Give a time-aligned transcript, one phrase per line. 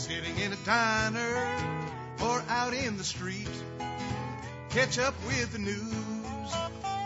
[0.00, 1.56] Sitting in a diner
[2.22, 3.50] or out in the street.
[4.70, 6.54] Catch up with the news,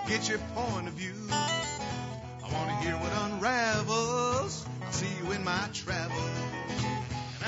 [0.07, 1.13] get your point of view.
[1.29, 4.65] I want to hear what unravels.
[4.81, 6.44] I'll see you in my travels.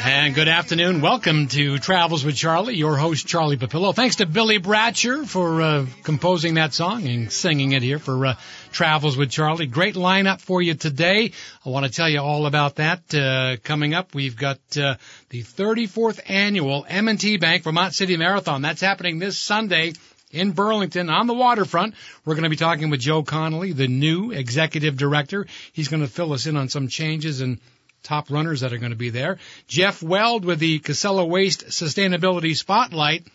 [0.07, 1.01] And good afternoon.
[1.01, 3.93] Welcome to Travels with Charlie, your host, Charlie Papillo.
[3.93, 8.35] Thanks to Billy Bratcher for uh, composing that song and singing it here for uh,
[8.71, 9.67] Travels with Charlie.
[9.67, 11.33] Great lineup for you today.
[11.65, 14.15] I want to tell you all about that uh, coming up.
[14.15, 14.95] We've got uh,
[15.31, 18.63] the 34th annual M&T Bank Vermont City Marathon.
[18.63, 19.95] That's happening this Sunday
[20.31, 21.97] in Burlington on the waterfront.
[22.25, 25.49] We're going to be talking with Joe Connelly, the new executive director.
[25.73, 27.59] He's going to fill us in on some changes and
[28.07, 29.39] top runners that are going to be there.
[29.67, 33.27] Jeff Weld with the Casella Waste Sustainability Spotlight.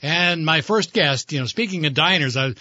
[0.00, 2.54] And my first guest, you know, speaking of diners, I,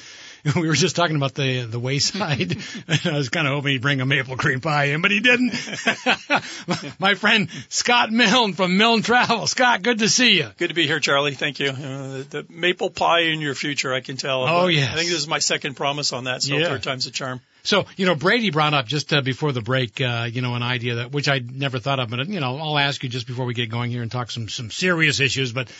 [0.56, 2.58] we were just talking about the the wayside.
[3.06, 5.54] I was kind of hoping he'd bring a maple cream pie in, but he didn't.
[7.00, 9.48] My friend Scott Milne from Milne Travel.
[9.48, 10.50] Scott, good to see you.
[10.58, 11.36] Good to be here, Charlie.
[11.36, 11.70] Thank you.
[11.70, 14.44] Uh, the maple pie in your future, I can tell.
[14.48, 14.92] Oh yes.
[14.92, 16.68] I think this is my second promise on that, so yeah.
[16.68, 17.42] third time's a charm.
[17.64, 20.64] So, you know, Brady brought up just uh, before the break, uh, you know, an
[20.64, 23.46] idea that, which I never thought of, but, you know, I'll ask you just before
[23.46, 25.72] we get going here and talk some, some serious issues, but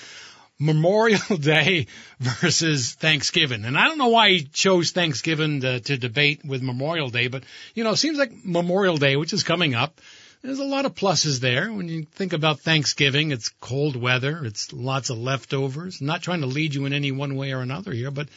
[0.62, 1.88] Memorial Day
[2.20, 3.66] versus Thanksgiving.
[3.66, 7.44] And I don't know why he chose Thanksgiving to, to debate with Memorial Day, but,
[7.74, 10.00] you know, it seems like Memorial Day, which is coming up,
[10.44, 11.72] there's a lot of pluses there.
[11.72, 16.00] When you think about Thanksgiving, it's cold weather, it's lots of leftovers.
[16.00, 18.30] I'm not trying to lead you in any one way or another here, but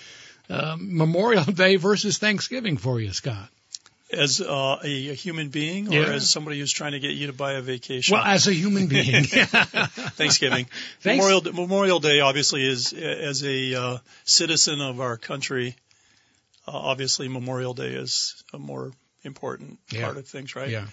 [0.49, 3.49] uh, Memorial Day versus Thanksgiving for you, Scott?
[4.13, 6.13] As uh, a, a, human being, or yeah.
[6.13, 8.15] as somebody who's trying to get you to buy a vacation?
[8.15, 9.25] Well, as a human being.
[9.25, 10.67] Thanksgiving.
[11.05, 15.75] Memorial, Memorial Day, obviously, is as a uh, citizen of our country.
[16.69, 20.05] Uh, obviously, Memorial Day is a more important yeah.
[20.05, 20.69] part of things, right?
[20.69, 20.87] Yeah.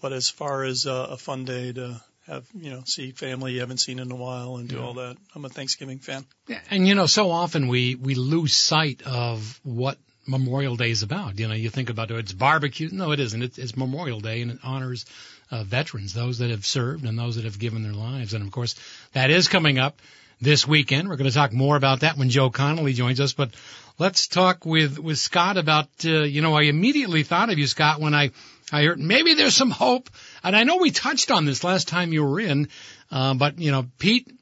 [0.00, 3.60] But as far as uh, a fun day to have you know see family you
[3.60, 4.82] haven't seen in a while and do yeah.
[4.82, 5.16] all that.
[5.34, 6.24] I'm a Thanksgiving fan.
[6.46, 11.02] Yeah, and you know, so often we we lose sight of what Memorial Day is
[11.02, 11.38] about.
[11.38, 12.88] You know, you think about it, it's barbecue.
[12.92, 13.42] No, it isn't.
[13.42, 15.06] It's, it's Memorial Day and it honors
[15.50, 18.34] uh, veterans, those that have served and those that have given their lives.
[18.34, 18.74] And of course,
[19.12, 20.00] that is coming up
[20.40, 21.08] this weekend.
[21.08, 23.32] We're going to talk more about that when Joe Connelly joins us.
[23.32, 23.50] But
[23.98, 25.88] let's talk with with Scott about.
[26.04, 28.30] Uh, you know, I immediately thought of you, Scott, when I
[28.72, 30.10] I heard maybe there's some hope,
[30.42, 32.68] and I know we touched on this last time you were in,
[33.10, 34.32] uh, but you know, Pete.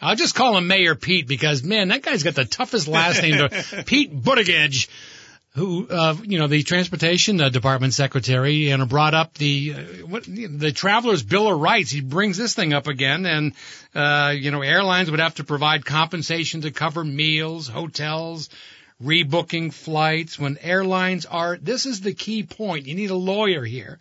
[0.00, 3.38] I'll just call him Mayor Pete because man, that guy's got the toughest last name.
[3.38, 4.86] To, Pete Buttigieg,
[5.56, 10.24] who uh, you know the transportation uh, department secretary, and brought up the uh, what
[10.24, 11.90] the travelers bill of rights.
[11.90, 13.52] He brings this thing up again, and
[13.94, 18.50] uh, you know airlines would have to provide compensation to cover meals, hotels,
[19.02, 22.86] rebooking flights, when airlines are, this is the key point.
[22.86, 23.98] You need a lawyer here.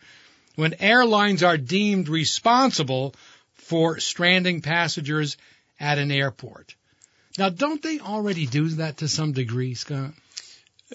[0.56, 3.16] When airlines are deemed responsible
[3.56, 5.38] for stranding passengers
[5.80, 6.76] at an airport.
[7.38, 10.12] Now, don't they already do that to some degree, Scott?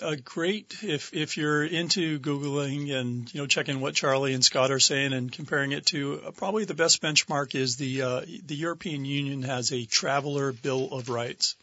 [0.00, 4.70] Uh, great if if you're into googling and you know checking what Charlie and Scott
[4.70, 8.54] are saying and comparing it to uh, probably the best benchmark is the uh, the
[8.54, 11.56] European Union has a traveler bill of rights,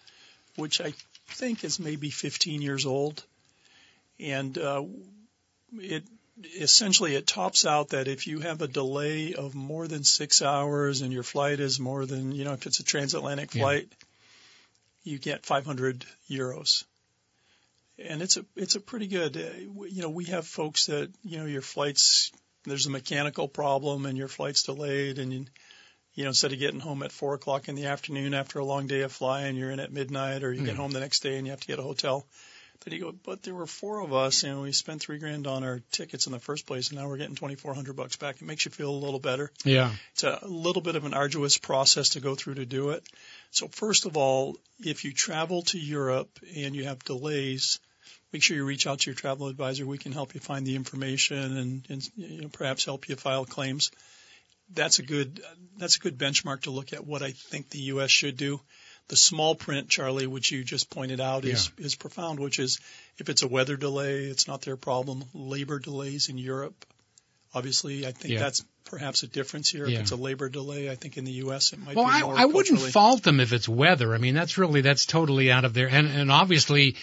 [0.55, 0.93] which I
[1.27, 3.23] think is maybe 15 years old,
[4.19, 4.83] and uh,
[5.77, 6.03] it
[6.55, 11.01] essentially it tops out that if you have a delay of more than six hours
[11.01, 13.87] and your flight is more than you know if it's a transatlantic flight,
[15.03, 15.13] yeah.
[15.13, 16.83] you get 500 euros.
[17.97, 21.37] And it's a it's a pretty good uh, you know we have folks that you
[21.37, 22.31] know your flights
[22.65, 25.45] there's a mechanical problem and your flight's delayed and you,
[26.13, 28.87] you know, instead of getting home at four o'clock in the afternoon after a long
[28.87, 30.65] day of flying, you're in at midnight or you mm.
[30.65, 30.81] get hmm.
[30.81, 32.25] home the next day and you have to get a hotel.
[32.83, 35.63] Then you go, but there were four of us and we spent three grand on
[35.63, 38.35] our tickets in the first place and now we're getting 2400 bucks back.
[38.35, 39.51] It makes you feel a little better.
[39.63, 39.91] Yeah.
[40.13, 43.05] It's a little bit of an arduous process to go through to do it.
[43.51, 47.79] So first of all, if you travel to Europe and you have delays,
[48.33, 49.85] make sure you reach out to your travel advisor.
[49.85, 53.45] We can help you find the information and, and you know, perhaps help you file
[53.45, 53.91] claims
[54.73, 55.41] that's a good
[55.77, 58.09] that's a good benchmark to look at what I think the U.S.
[58.09, 58.61] should do.
[59.07, 61.85] The small print, Charlie, which you just pointed out, is yeah.
[61.85, 62.39] is profound.
[62.39, 62.79] Which is,
[63.17, 65.23] if it's a weather delay, it's not their problem.
[65.33, 66.85] Labor delays in Europe,
[67.53, 68.39] obviously, I think yeah.
[68.39, 69.87] that's perhaps a difference here.
[69.87, 69.95] Yeah.
[69.95, 71.73] If it's a labor delay, I think in the U.S.
[71.73, 74.15] it might Well, be I, I wouldn't fault them if it's weather.
[74.15, 75.87] I mean, that's really that's totally out of there.
[75.87, 76.95] And and obviously,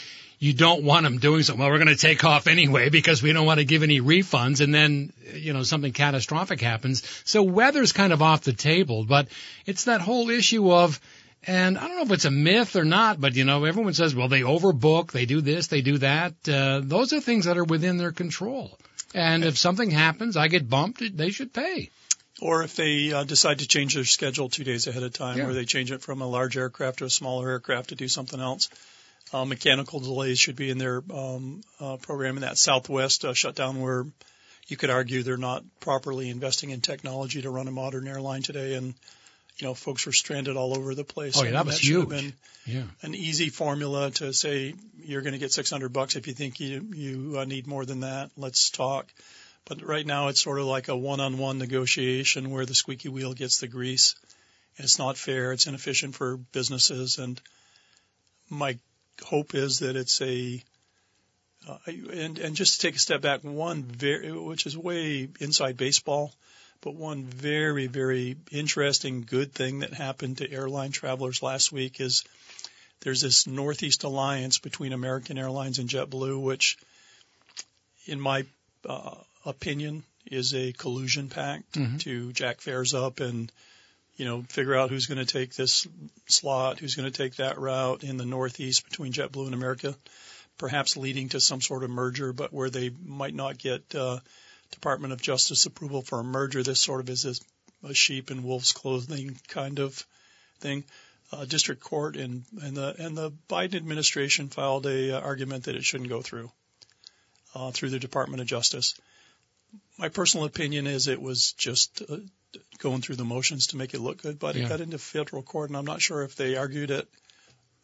[0.42, 1.60] you don't want them doing something.
[1.60, 4.60] Well, we're going to take off anyway because we don't want to give any refunds,
[4.60, 7.02] and then you know something catastrophic happens.
[7.24, 9.04] So weather's kind of off the table.
[9.04, 9.28] But
[9.66, 11.00] it's that whole issue of.
[11.44, 14.14] And I don't know if it's a myth or not, but you know, everyone says,
[14.14, 16.34] well, they overbook, they do this, they do that.
[16.48, 18.78] Uh, those are things that are within their control.
[19.12, 21.90] And if something happens, I get bumped, they should pay.
[22.40, 25.46] Or if they uh, decide to change their schedule two days ahead of time, Yeah.
[25.48, 28.40] or they change it from a large aircraft to a smaller aircraft to do something
[28.40, 28.68] else.
[29.32, 32.37] Uh, mechanical delays should be in their um, uh, program.
[32.37, 34.05] In that Southwest uh, shutdown, where
[34.69, 38.75] you could argue they're not properly investing in technology to run a modern airline today,
[38.75, 38.94] and
[39.56, 41.38] you know folks were stranded all over the place.
[41.38, 42.08] Oh, yeah, And that was huge.
[42.08, 42.32] been
[42.67, 42.84] Yeah.
[43.00, 46.88] an easy formula to say you're going to get 600 bucks if you think you
[46.94, 48.31] you uh, need more than that.
[48.37, 49.12] Let's talk.
[49.64, 53.61] But right now it's sort of like a one-on-one negotiation where the squeaky wheel gets
[53.61, 54.17] the grease.
[54.76, 55.52] It's not fair.
[55.52, 57.19] It's inefficient for businesses.
[57.19, 57.40] And
[58.50, 58.78] my
[59.24, 60.62] hope is that it's a
[61.69, 65.76] uh, and and just to take a step back, one very which is way inside
[65.76, 66.32] baseball,
[66.80, 72.24] but one very very interesting good thing that happened to airline travelers last week is
[73.00, 76.78] there's this Northeast alliance between American Airlines and JetBlue, which,
[78.06, 78.44] in my
[78.88, 79.14] uh,
[79.44, 82.00] opinion, is a collusion pact Mhm.
[82.02, 83.50] to jack fares up and
[84.17, 85.87] you know figure out who's going to take this
[86.26, 89.94] slot, who's going to take that route in the Northeast between JetBlue and America,
[90.59, 94.19] perhaps leading to some sort of merger, but where they might not get uh,
[94.70, 96.62] Department of Justice approval for a merger.
[96.62, 97.25] This sort of is
[97.85, 100.06] a, sheep in wolf's clothing kind of
[100.61, 100.85] thing
[101.32, 105.76] uh, district court and and the and the Biden administration filed a uh, argument that
[105.76, 106.50] it shouldn't go through
[107.55, 108.94] uh, through the Department of Justice.
[109.99, 112.19] My personal opinion is it was just uh,
[112.82, 114.64] going through the motions to make it look good, but Yeah.
[114.67, 117.08] it got into federal court, and I'm not sure if they argued it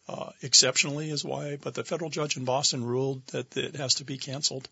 [0.07, 4.03] uh, exceptionally is why, but the federal judge in Boston ruled that it has to
[4.03, 4.67] be canceled.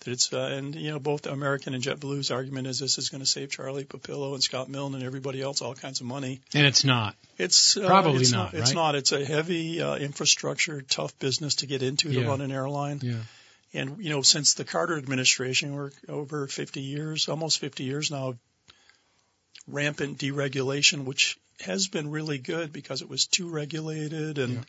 [0.00, 3.20] That it's uh, and you know both American and JetBlue's argument is this is going
[3.22, 6.42] to save Charlie Papillo and Scott Milne and everybody else all kinds of money.
[6.54, 7.16] And it's not.
[7.38, 8.74] It's uh, Probably it's not, It's right?
[8.74, 8.94] not.
[8.94, 12.26] It's a heavy uh, infrastructure, tough business to get into to Yeah.
[12.28, 13.00] run an airline.
[13.02, 13.22] Yeah.
[13.72, 18.34] And you know, since the Carter administration, we're over 50 years, almost 50 years now,
[19.66, 24.62] rampant deregulation, which has been really good because it was too regulated and Yeah.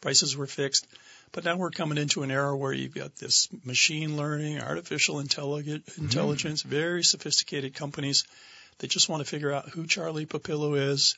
[0.00, 0.86] prices were fixed.
[1.32, 5.84] But now we're coming into an era where you've got this machine learning, artificial intelligent,
[5.86, 6.02] Mm-hmm.
[6.04, 8.24] intelligence, very sophisticated companies
[8.78, 11.16] that just want to figure out who Charlie Papillo is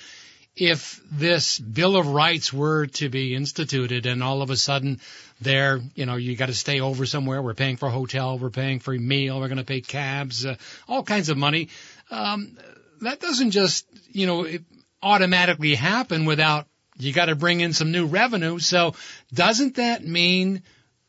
[0.55, 5.01] If this Bill of Rights were to be instituted and all of a sudden
[5.41, 8.51] there, you know, you got to stay over somewhere, we're paying for a hotel, we're
[8.51, 10.57] paying for a meal, we're going to pay cabs, uh,
[10.87, 11.71] all kinds of money,
[12.11, 12.59] um,
[13.01, 14.47] that doesn't just, you know,
[15.03, 16.67] automatically happen without
[17.03, 18.59] you got to bring in some new revenue.
[18.59, 18.95] So
[19.33, 20.63] doesn't that mean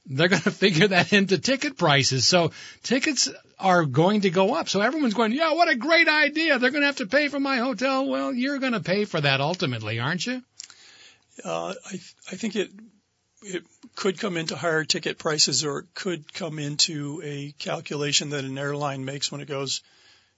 [0.05, 2.27] they're going to figure that into ticket prices?
[2.27, 2.51] So
[2.83, 3.29] tickets
[3.59, 4.69] are going to go up.
[4.69, 6.59] So everyone's going, yeah, what a great idea.
[6.59, 8.07] They're going to have to pay for my hotel.
[8.07, 10.43] Well, you're going to pay for that ultimately, aren't you?
[11.43, 11.93] Uh, I
[12.31, 12.69] I think it
[13.41, 13.63] it
[13.95, 18.57] could come into higher ticket prices, or it could come into a calculation that an
[18.57, 19.81] airline makes when it goes,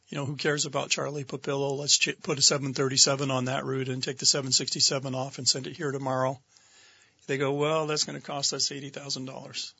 [0.10, 1.78] you know, who cares about Charlie Papillo?
[1.78, 5.68] Let's ch- put a 737 on that route and take the 767 off and send
[5.68, 6.40] it here tomorrow.
[7.28, 9.74] They go, well, that's going to cost us eighty thousand dollars.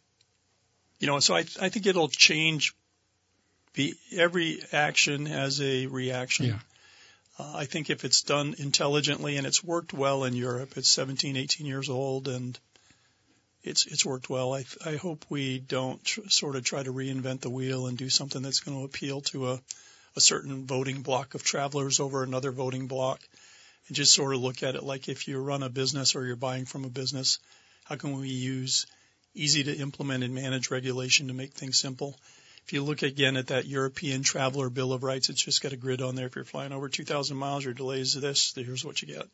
[1.00, 2.74] You know, so I I think it'll change.
[3.76, 6.46] The every action has a reaction.
[6.48, 6.60] Yeah.
[7.38, 11.36] Uh, I think if it's done intelligently and it's worked well in Europe, it's 17,
[11.36, 12.58] 18 years old and
[13.64, 14.54] it's it's worked well.
[14.54, 18.10] I I hope we don't tr- sort of try to reinvent the wheel and do
[18.10, 19.62] something that's going to appeal to a
[20.16, 23.20] a certain voting block of travelers over another voting block,
[23.88, 26.36] and just sort of look at it like if you run a business or you're
[26.36, 27.40] buying from a business,
[27.84, 28.88] how can we use
[29.34, 32.18] easy to implement and manage regulation to make things simple?
[32.66, 35.78] If you look again at that European Traveler Bill of Rights, it's just got a
[35.78, 36.26] grid on there.
[36.26, 39.28] If you're flying over 2,000 miles, your delays of this, here's what you get.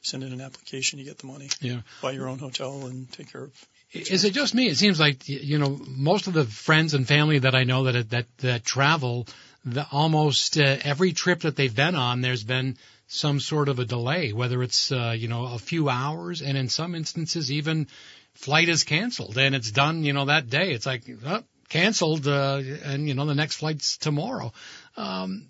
[0.00, 1.50] Send in an application, you get the money.
[1.60, 1.80] Yeah.
[2.00, 3.68] Buy your own hotel and take care of.
[3.92, 4.68] Is it just me?
[4.68, 8.10] It seems like you know most of the friends and family that I know that
[8.10, 9.26] that that travel,
[9.64, 12.76] the, almost uh, every trip that they've been on, there's been
[13.06, 16.68] some sort of a delay, whether it's uh, you know a few hours, and in
[16.68, 17.88] some instances even
[18.34, 20.72] flight is canceled and it's done you know that day.
[20.72, 24.52] It's like oh, canceled, uh, and you know the next flight's tomorrow.
[24.96, 25.48] Um,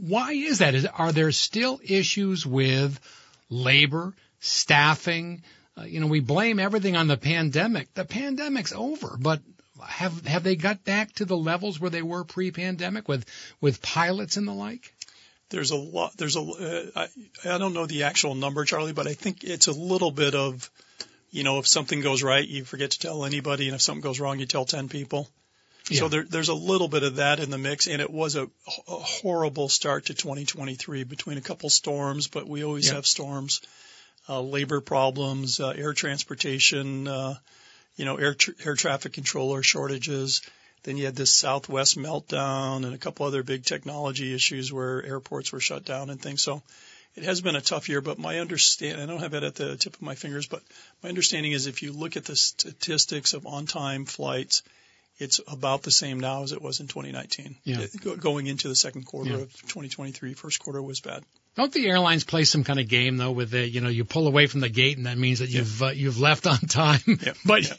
[0.00, 0.74] why is that?
[0.74, 3.00] Is, are there still issues with
[3.48, 5.42] labor, staffing?
[5.76, 7.92] Uh, you know, we blame everything on the pandemic.
[7.94, 9.40] The pandemic's over, but
[9.86, 13.24] have have they got back to the levels where they were pre-pandemic with
[13.60, 14.94] with pilots and the like?
[15.50, 16.16] There's a lot.
[16.16, 16.40] There's a.
[16.40, 17.08] Uh, I,
[17.54, 20.70] I don't know the actual number, Charlie, but I think it's a little bit of,
[21.30, 24.20] you know, if something goes right, you forget to tell anybody, and if something goes
[24.20, 25.28] wrong, you tell ten people.
[25.88, 26.00] Yeah.
[26.00, 28.44] So there, there's a little bit of that in the mix, and it was a,
[28.44, 28.48] a
[28.88, 32.94] horrible start to 2023 between a couple storms, but we always yeah.
[32.94, 33.60] have storms,
[34.26, 37.34] uh, labor problems, uh, air transportation, uh,
[37.96, 40.42] you know, air, tra- air traffic controller shortages.
[40.82, 45.52] Then you had this Southwest meltdown and a couple other big technology issues where airports
[45.52, 46.42] were shut down and things.
[46.42, 46.62] So
[47.14, 49.76] it has been a tough year, but my understand I don't have it at the
[49.76, 50.62] tip of my fingers, but
[51.02, 54.62] my understanding is if you look at the statistics of on-time flights,
[55.18, 57.56] it's about the same now as it was in 2019.
[57.64, 57.86] Yeah.
[58.18, 59.36] going into the second quarter yeah.
[59.36, 61.22] of 2023, first quarter was bad.
[61.56, 64.26] Don't the airlines play some kind of game though with the, you know, you pull
[64.26, 67.36] away from the gate and that means that you've uh, you've left on time, yep.
[67.44, 67.78] but yep.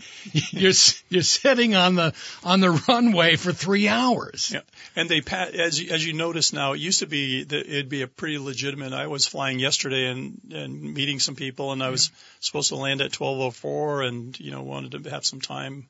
[0.51, 0.72] you're
[1.10, 2.13] you're sitting on the
[2.44, 4.51] on the runway for 3 hours.
[4.53, 4.62] Yeah.
[4.96, 8.01] And they pat as as you notice now, it used to be that it'd be
[8.01, 8.94] a pretty legitimate.
[8.94, 12.15] I was flying yesterday and and meeting some people and I was yeah.
[12.39, 15.88] supposed to land at 12:04 and you know wanted to have some time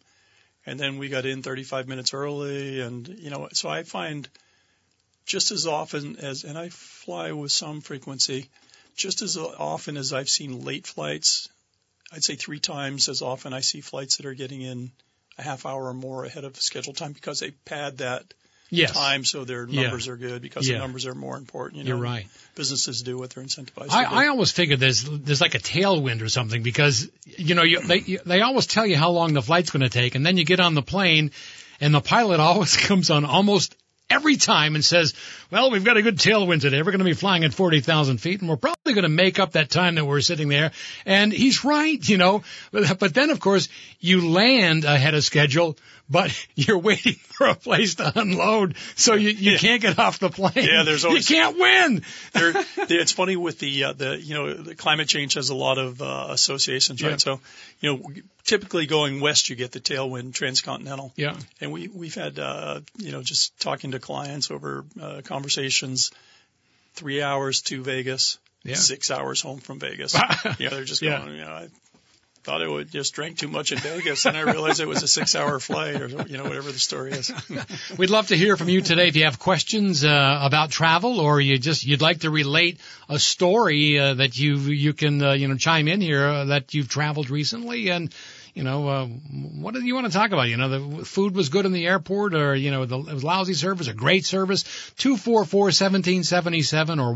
[0.66, 4.28] and then we got in 35 minutes early and you know so I find
[5.26, 8.50] just as often as, and I fly with some frequency,
[8.96, 11.50] just as often as I've seen late flights,
[12.12, 14.92] I'd say three times as often I see flights that are getting in
[15.38, 18.24] a half hour or more ahead of scheduled time because they pad that
[18.70, 18.92] yes.
[18.92, 20.14] time so their numbers yeah.
[20.14, 20.76] are good because yeah.
[20.76, 21.80] the numbers are more important.
[21.80, 22.28] You know, You're right.
[22.56, 24.16] Businesses do what they're incentivized I, to do.
[24.16, 28.00] I always figure there's there's like a tailwind or something because you know you, they
[28.00, 30.46] you, they always tell you how long the flight's going to take and then you
[30.46, 31.32] get on the plane
[31.82, 33.76] and the pilot always comes on almost
[34.10, 35.14] every time and says,
[35.52, 36.78] well, we've got a good tailwind today.
[36.78, 39.54] We're going to be flying at 40,000 feet and we're probably going to make up
[39.54, 40.72] that time that we're sitting there.
[41.06, 43.68] And he's right, you know, but, but then of course
[44.00, 45.78] you land ahead of schedule,
[46.10, 48.76] but you're waiting for a place to unload.
[48.96, 49.58] So you, you yeah.
[49.58, 50.52] can't get off the plane.
[50.56, 52.04] Yeah, there's always, you can't win.
[52.34, 52.54] there,
[52.90, 56.02] it's funny with the, uh, the, you know, the climate change has a lot of,
[56.02, 57.12] uh, associations, right?
[57.12, 57.18] Yeah.
[57.18, 57.40] So,
[57.80, 58.12] you know,
[58.44, 61.14] typically going west, you get the tailwind transcontinental.
[61.16, 61.36] Yeah.
[61.62, 66.12] And we, we've had, uh, you know, just talking to clients over, uh, conversations,
[66.94, 68.38] three hours to Vegas.
[68.64, 68.74] Yeah.
[68.74, 70.16] Six hours home from Vegas.
[70.58, 71.32] you know, they're just going, yeah.
[71.32, 71.68] you know, I
[72.46, 75.08] thought I would just drink too much in Vegas, and I realized it was a
[75.08, 77.32] six-hour flight, or you know, whatever the story is.
[77.98, 79.08] We'd love to hear from you today.
[79.08, 83.18] If you have questions uh, about travel, or you just you'd like to relate a
[83.18, 86.88] story uh, that you you can uh, you know chime in here uh, that you've
[86.88, 88.14] traveled recently, and
[88.56, 90.48] you know, uh, what do you want to talk about?
[90.48, 93.22] You know, the food was good in the airport or, you know, the, it was
[93.22, 94.64] lousy service, a great service.
[94.98, 97.14] 244-1777 or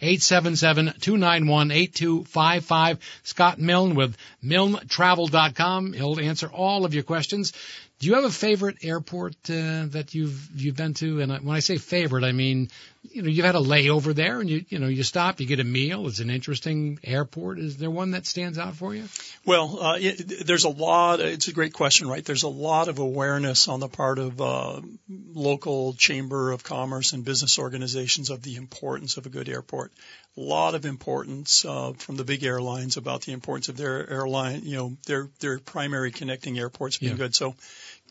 [0.00, 2.98] 1-877-291-8255.
[3.24, 5.94] Scott Milne with milnetravel.com.
[5.94, 7.52] He'll answer all of your questions.
[7.98, 11.20] Do you have a favorite airport uh, that you've you've been to?
[11.20, 12.68] And when I say favorite, I mean
[13.02, 15.60] you know you've had a layover there, and you you know you stop, you get
[15.60, 16.06] a meal.
[16.06, 17.58] It's an interesting airport.
[17.58, 19.04] Is there one that stands out for you?
[19.44, 21.20] Well, uh, it, there's a lot.
[21.20, 22.24] It's a great question, right?
[22.24, 27.24] There's a lot of awareness on the part of uh, local chamber of commerce and
[27.24, 29.92] business organizations of the importance of a good airport.
[30.36, 34.62] A lot of importance uh, from the big airlines about the importance of their airline,
[34.64, 37.18] you know, their their primary connecting airports being yeah.
[37.18, 37.34] good.
[37.34, 37.54] So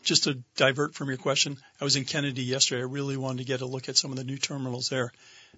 [0.08, 2.80] just to divert from your question, I was in Kennedy yesterday.
[2.80, 5.12] I really wanted to get a look at some of the new terminals there.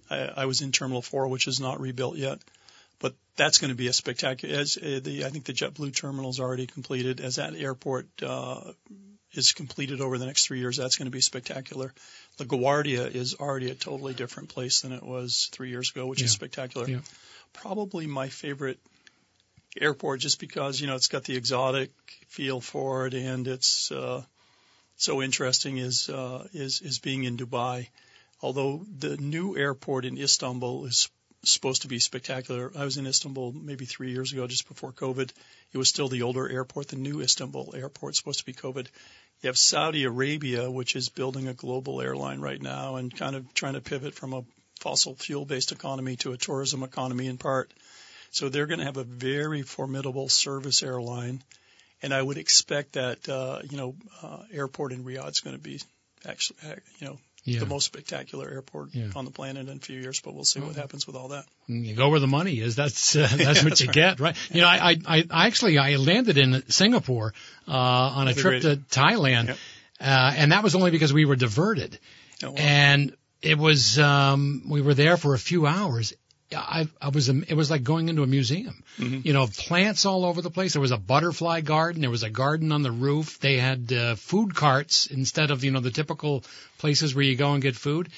[0.09, 2.39] I, I was in Terminal 4, which is not rebuilt yet,
[2.99, 4.59] but that's going to be a spectacular.
[4.59, 7.21] As uh, the I think the JetBlue terminal is already completed.
[7.21, 8.73] As that airport uh,
[9.31, 11.93] is completed over the next three years, that's going to be spectacular.
[12.37, 16.25] LaGuardia is already a totally different place than it was three years ago, which yeah.
[16.25, 16.89] is spectacular.
[16.89, 16.99] Yeah.
[17.53, 18.79] Probably my favorite
[19.79, 21.91] airport just because you know it's got the exotic
[22.27, 24.21] feel for it and it's uh,
[25.01, 27.87] so interesting is uh, is is being in Dubai.
[28.41, 31.09] Although the new airport in Istanbul is
[31.43, 32.71] supposed to be spectacular.
[32.75, 35.31] I was in Istanbul maybe three years ago, just before COVID.
[35.73, 36.89] It was still the older airport.
[36.89, 38.87] The new Istanbul airport supposed to be COVID.
[39.41, 43.51] You have Saudi Arabia, which is building a global airline right now and kind of
[43.55, 44.45] trying to pivot from a
[44.79, 47.73] fossil fuel based economy to a tourism economy in part.
[48.29, 51.41] So they're going to have a very formidable service airline,
[52.01, 55.61] and I would expect that uh, you know uh, airport in Riyadh is going to
[55.61, 55.79] be
[56.25, 57.59] actually uh, you know yeah.
[57.59, 59.07] the most spectacular airport yeah.
[59.15, 61.45] on the planet in a few years, but we'll see what happens with all that.
[61.67, 62.75] You go where the money is.
[62.75, 63.95] That's uh, that's yeah, what that's you right.
[63.95, 64.35] get, right?
[64.51, 67.33] You know, I, I I actually I landed in Singapore
[67.67, 69.57] uh, on a trip to Thailand, yep.
[69.99, 71.97] uh, and that was only because we were diverted.
[72.43, 72.55] Oh, wow.
[72.57, 76.13] And it was um, we were there for a few hours.
[76.55, 78.83] I, I was it was like going into a museum.
[78.97, 79.25] Mhm.
[79.25, 80.73] You know, plants all over the place.
[80.73, 82.01] There was a butterfly garden.
[82.01, 83.39] There was a garden on the roof.
[83.39, 86.43] They had uh, food carts instead of you know the typical
[86.77, 88.09] places where you go and get food.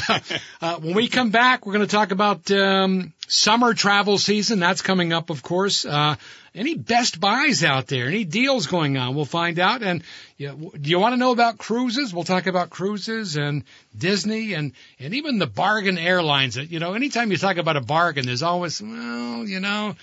[0.60, 4.58] uh, when we come back, we're going to talk about, um, summer travel season.
[4.58, 5.84] That's coming up, of course.
[5.84, 6.16] Uh,
[6.54, 8.08] any best buys out there?
[8.08, 9.14] Any deals going on?
[9.14, 9.82] We'll find out.
[9.82, 10.02] And
[10.36, 12.12] yeah, w- do you want to know about cruises?
[12.12, 13.64] We'll talk about cruises and
[13.96, 16.56] Disney and, and even the bargain airlines.
[16.56, 19.94] You know, anytime you talk about a bargain, there's always, well, you know,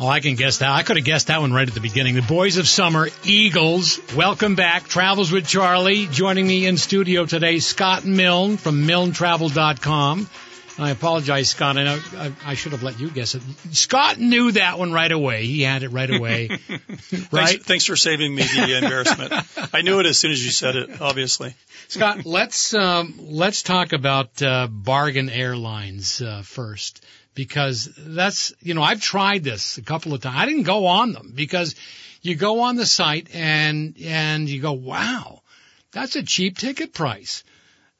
[0.00, 0.70] Oh, I can guess that.
[0.70, 2.14] I could have guessed that one right at the beginning.
[2.14, 3.98] The Boys of Summer, Eagles.
[4.14, 4.86] Welcome back.
[4.86, 6.06] Travels with Charlie.
[6.06, 10.30] Joining me in studio today, Scott Milne from MilneTravel.com.
[10.76, 11.76] And I apologize, Scott.
[11.78, 13.42] I know I, I should have let you guess it.
[13.72, 15.46] Scott knew that one right away.
[15.46, 16.46] He had it right away.
[16.58, 17.60] Thanks, right?
[17.60, 19.32] thanks for saving me the embarrassment.
[19.74, 21.00] I knew it as soon as you said it.
[21.00, 21.56] Obviously.
[21.88, 27.04] Scott, let's um, let's talk about uh, bargain airlines uh, first
[27.38, 30.36] because that's you know I've tried this a couple of times.
[30.36, 31.76] I didn't go on them because
[32.20, 35.42] you go on the site and and you go, wow,
[35.92, 37.44] that's a cheap ticket price,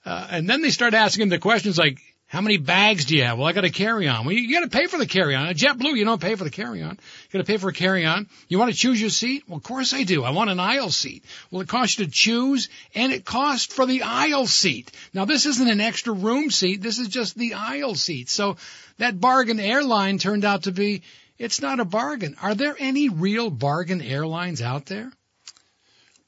[0.04, 1.98] uh, and then they start asking the questions like.
[2.30, 3.38] How many bags do you have?
[3.38, 4.26] Well, I got a carry-on.
[4.26, 5.48] Well, you got to pay for the carry-on.
[5.54, 6.90] JetBlue, you don't pay for the carry-on.
[6.90, 8.28] You got to pay for a carry-on.
[8.48, 9.44] You want to choose your seat?
[9.48, 10.24] Well, of course I do.
[10.24, 11.24] I want an aisle seat.
[11.50, 14.92] Well, it costs you to choose, and it costs for the aisle seat.
[15.14, 16.82] Now, this isn't an extra room seat.
[16.82, 18.28] This is just the aisle seat.
[18.28, 18.58] So
[18.98, 21.02] that bargain airline turned out to be,
[21.38, 22.36] it's not a bargain.
[22.42, 25.10] Are there any real bargain airlines out there?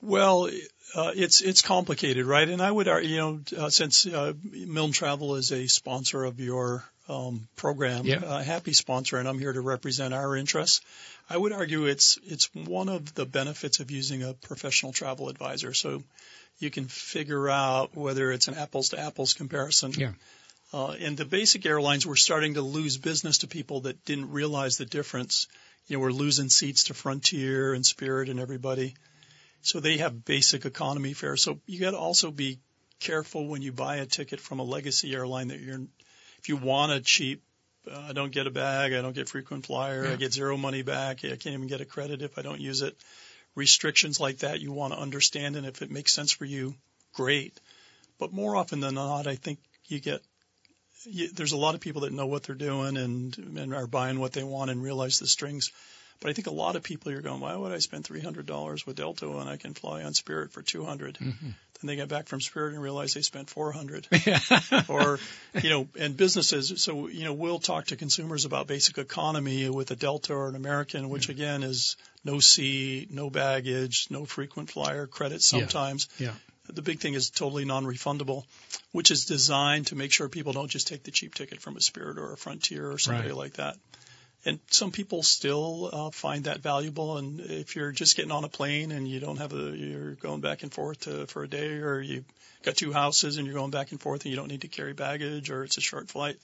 [0.03, 0.49] Well,
[0.95, 2.49] uh, it's it's complicated, right?
[2.49, 6.85] And I would, you know, uh, since uh, Milne Travel is a sponsor of your
[7.09, 8.21] um, program, Yeah.
[8.25, 10.81] a happy sponsor, and I'm here to represent our interests.
[11.29, 15.75] I would argue it's it's one of the benefits of using a professional travel advisor.
[15.75, 16.03] So
[16.59, 19.93] you can figure out whether it's an apples to apples comparison.
[19.93, 20.13] Yeah.
[20.73, 24.77] Uh, and the basic airlines were starting to lose business to people that didn't realize
[24.77, 25.49] the difference.
[25.87, 28.95] You know, we're losing seats to Frontier and Spirit and everybody.
[29.63, 31.43] So they have basic economy fares.
[31.43, 32.61] So you got to also be
[33.01, 35.81] careful when you buy a ticket from a legacy airline that you're,
[36.39, 37.43] if you want a cheap,
[37.91, 40.13] uh, I don't get a bag, I don't get frequent flyer, Yeah.
[40.13, 42.83] I get zero money back, I can't even get a credit if I don't use
[42.83, 42.97] it.
[43.55, 46.75] Restrictions like that you want to understand, and if it makes sense for you,
[47.15, 47.59] great.
[48.19, 50.23] But more often than not, I think you get
[51.05, 54.19] you, there's a lot of people that know what they're doing and and are buying
[54.19, 55.73] what they want and realize the strings.
[56.21, 58.47] But I think a lot of people are going, why would I spend three hundred
[58.47, 61.15] dollars with Delta when I can fly on Spirit for two hundred?
[61.15, 61.49] Mm-hmm.
[61.81, 64.07] Then they get back from Spirit and realize they spent four hundred.
[64.89, 65.19] or
[65.63, 66.83] you know, and businesses.
[66.83, 70.57] So you know, we'll talk to consumers about basic economy with a Delta or an
[70.57, 76.09] American, which again is no seat, no baggage, no frequent flyer credit sometimes.
[76.19, 76.35] Yeah.
[76.75, 78.45] The big thing is totally non-refundable,
[78.93, 81.81] which is designed to make sure people don't just take the cheap ticket from a
[81.81, 83.37] Spirit or a Frontier or somebody Right.
[83.37, 83.77] like that.
[84.45, 87.19] And some people still uh, find that valuable.
[87.19, 90.41] And if you're just getting on a plane and you don't have a, you're going
[90.41, 92.25] back and forth to, for a day, or you've
[92.63, 94.95] got two houses and you're going back and forth and you don't need to carry
[94.95, 96.39] baggage, or it's a short flight,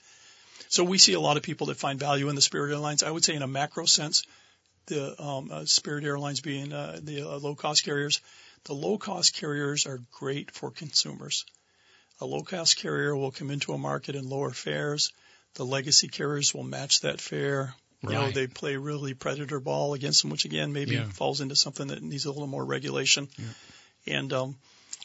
[0.69, 3.03] so we see a lot of people that find value in the Spirit Airlines.
[3.03, 4.23] I would say in a macro sense,
[4.87, 8.21] the um, uh, Spirit Airlines being uh, the uh, low cost carriers,
[8.65, 11.45] the low cost carriers are great for consumers.
[12.19, 15.11] A low cost carrier will come into a market and lower fares.
[15.53, 17.75] The legacy carriers will match that fare.
[18.03, 21.09] You know, they play really predator ball against them, which again maybe Yeah.
[21.09, 23.27] falls into something that needs a little more regulation.
[24.05, 24.55] And um,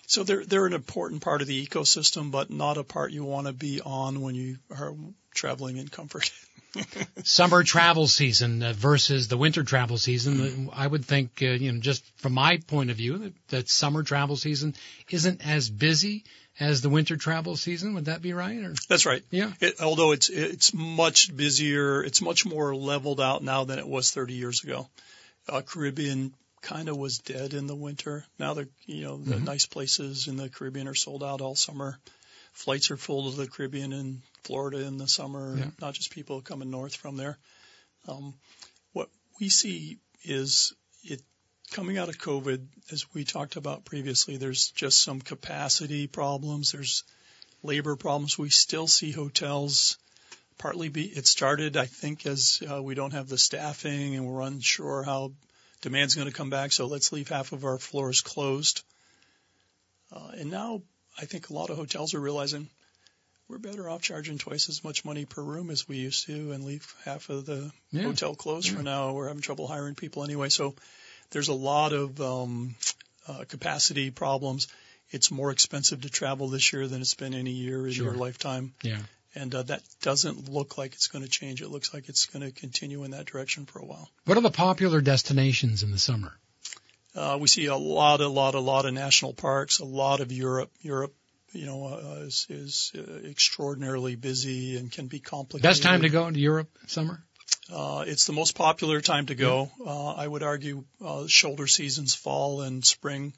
[0.06, 3.46] so they're they're an important part of the ecosystem, but not a part you want
[3.46, 4.94] to be on when you are
[5.34, 6.30] traveling in comfort.
[7.24, 10.68] Summer travel season uh, versus the winter travel season.
[10.68, 13.68] uh, I would think, uh, you know, just from my point of view, that, that
[13.68, 14.74] summer travel season
[15.10, 16.24] isn't as busy
[16.58, 17.94] as the winter travel season.
[17.94, 18.58] Would that be right?
[18.58, 19.22] Or That's right.
[19.30, 23.88] yeah, It, although it's it's much busier, it's much more leveled out now than it
[23.88, 24.88] was 30 years ago.
[25.48, 28.24] Uh, Caribbean kind of was dead in the winter.
[28.38, 31.98] Now the you know the nice places in the Caribbean are sold out all summer.
[32.52, 35.70] Flights are full to the Caribbean and Florida in the summer, Yeah.
[35.80, 37.38] not just people coming north from there.
[38.06, 38.34] Um,
[38.92, 39.08] what
[39.40, 41.22] we see is it
[41.70, 44.36] coming out of COVID, as we talked about previously.
[44.36, 46.72] There's just some capacity problems.
[46.72, 47.04] There's
[47.62, 48.36] labor problems.
[48.38, 49.96] We still see hotels
[50.58, 54.42] partly be, it started, I think, as uh, we don't have the staffing and we're
[54.42, 55.32] unsure how
[55.80, 56.72] demand's going to come back.
[56.72, 58.82] So let's leave half of our floors closed.
[60.12, 60.82] Uh, and now
[61.18, 62.68] I think a lot of hotels are realizing
[63.48, 66.64] we're better off charging twice as much money per room as we used to and
[66.64, 68.02] leave half of the Yeah.
[68.04, 69.12] hotel closed for now.
[69.12, 70.48] We're having trouble hiring people anyway.
[70.48, 70.74] So
[71.30, 72.74] there's a lot of um,
[73.28, 74.68] uh, capacity problems.
[75.10, 78.06] It's more expensive to travel this year than it's been any year in Sure.
[78.06, 78.72] your lifetime.
[78.82, 79.00] yeah.
[79.34, 81.62] And uh, that doesn't look like it's going to change.
[81.62, 84.10] It looks like it's going to continue in that direction for a while.
[84.26, 86.34] What are the popular destinations in the summer?
[87.14, 90.32] Uh, we see a lot, a lot, a lot of national parks, a lot of
[90.32, 90.70] Europe.
[90.80, 91.14] Europe,
[91.52, 95.62] you know, uh, is, is uh, extraordinarily busy and can be complicated.
[95.62, 97.22] Best time to go into Europe summer?
[97.70, 99.70] Uh, it's the most popular time to go.
[99.84, 103.34] Uh, I would argue uh, shoulder seasons, fall and spring,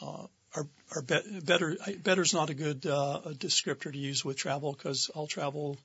[0.00, 1.76] uh, are are be- better.
[2.02, 5.78] Better is not a good uh, a descriptor to use with travel because all travel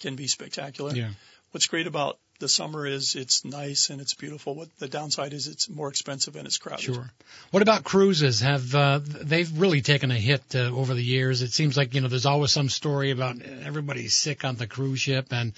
[0.00, 0.92] can be spectacular.
[0.94, 1.10] Yeah.
[1.52, 4.56] What's great about the summer is it's nice and it's beautiful.
[4.56, 6.82] What the downside is it's more expensive and it's crowded.
[6.82, 7.08] Sure.
[7.52, 8.40] What about cruises?
[8.40, 11.40] Have uh, they've really taken a hit uh, over the years?
[11.40, 14.98] It seems like you know there's always some story about everybody's sick on the cruise
[15.00, 15.52] ship, and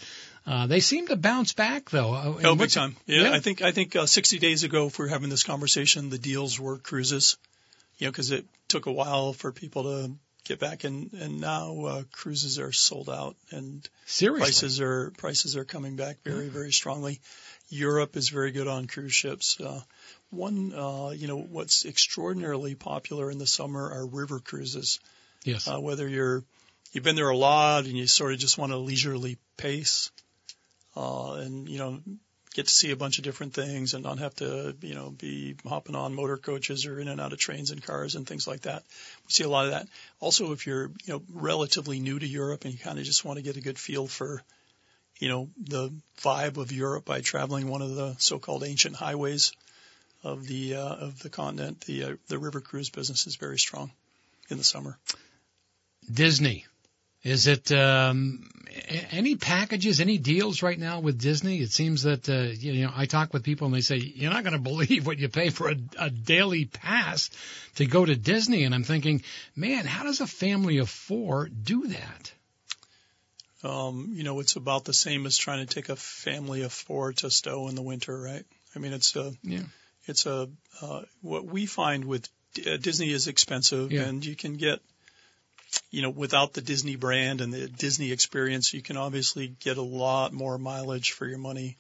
[0.46, 2.12] uh, they seem to bounce back though.
[2.12, 2.96] Uh, and Oh, big time.
[3.06, 3.32] Yeah, Yeah.
[3.32, 6.18] I think I think uh, 60 days ago, if we were having this conversation, the
[6.18, 7.38] deals were cruises.
[7.96, 10.12] You know, because it took a while for people to
[10.44, 14.44] get back, and and now uh, cruises are sold out, and Seriously.
[14.44, 17.20] prices are prices are coming back very very strongly.
[17.68, 19.60] Europe is very good on cruise ships.
[19.60, 19.80] Uh,
[20.30, 25.00] one, uh, you know, what's extraordinarily popular in the summer are river cruises.
[25.44, 25.68] Yes.
[25.68, 26.44] Uh, whether you're
[26.92, 30.10] you've been there a lot and you sort of just want a leisurely pace,
[30.96, 32.00] uh, and you know
[32.54, 35.56] get to see a bunch of different things and not have to you know be
[35.66, 38.62] hopping on motor coaches or in and out of trains and cars and things like
[38.62, 38.82] that.
[39.26, 39.88] We see a lot of that.
[40.20, 43.36] Also, if you're you know relatively new to Europe and you kind of just want
[43.36, 44.42] to get a good feel for
[45.18, 49.52] you know the vibe of Europe by traveling one of the so-called ancient highways
[50.22, 53.90] of the uh, of the continent, the uh, the river cruise business is very strong
[54.48, 54.96] in the summer.
[56.12, 56.66] Disney.
[57.24, 58.50] Is it um,
[59.10, 61.58] any packages, any deals right now with Disney?
[61.60, 64.44] It seems that uh, you know I talk with people and they say you're not
[64.44, 67.30] going to believe what you pay for a, a daily pass
[67.76, 69.22] to go to Disney, and I'm thinking,
[69.56, 72.32] man, how does a family of four do that?
[73.62, 77.14] Um, you know, it's about the same as trying to take a family of four
[77.14, 78.44] to Stowe in the winter, right?
[78.76, 79.62] I mean, it's a, Yeah.
[80.04, 80.50] it's a,
[80.82, 84.02] uh, what we find with uh, Disney is expensive Yeah.
[84.02, 84.80] and you can get,
[85.90, 89.82] you know, without the Disney brand and the Disney experience, you can obviously get a
[89.82, 91.76] lot more mileage for your money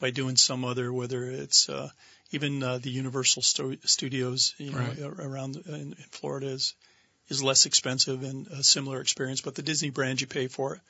[0.00, 1.88] by doing some other, whether it's, uh,
[2.32, 4.98] even, uh, the Universal sto- Studios, you know, Right.
[4.98, 6.74] around in, in Florida is,
[7.28, 10.80] is less expensive and a similar experience, but the Disney brand you pay for it.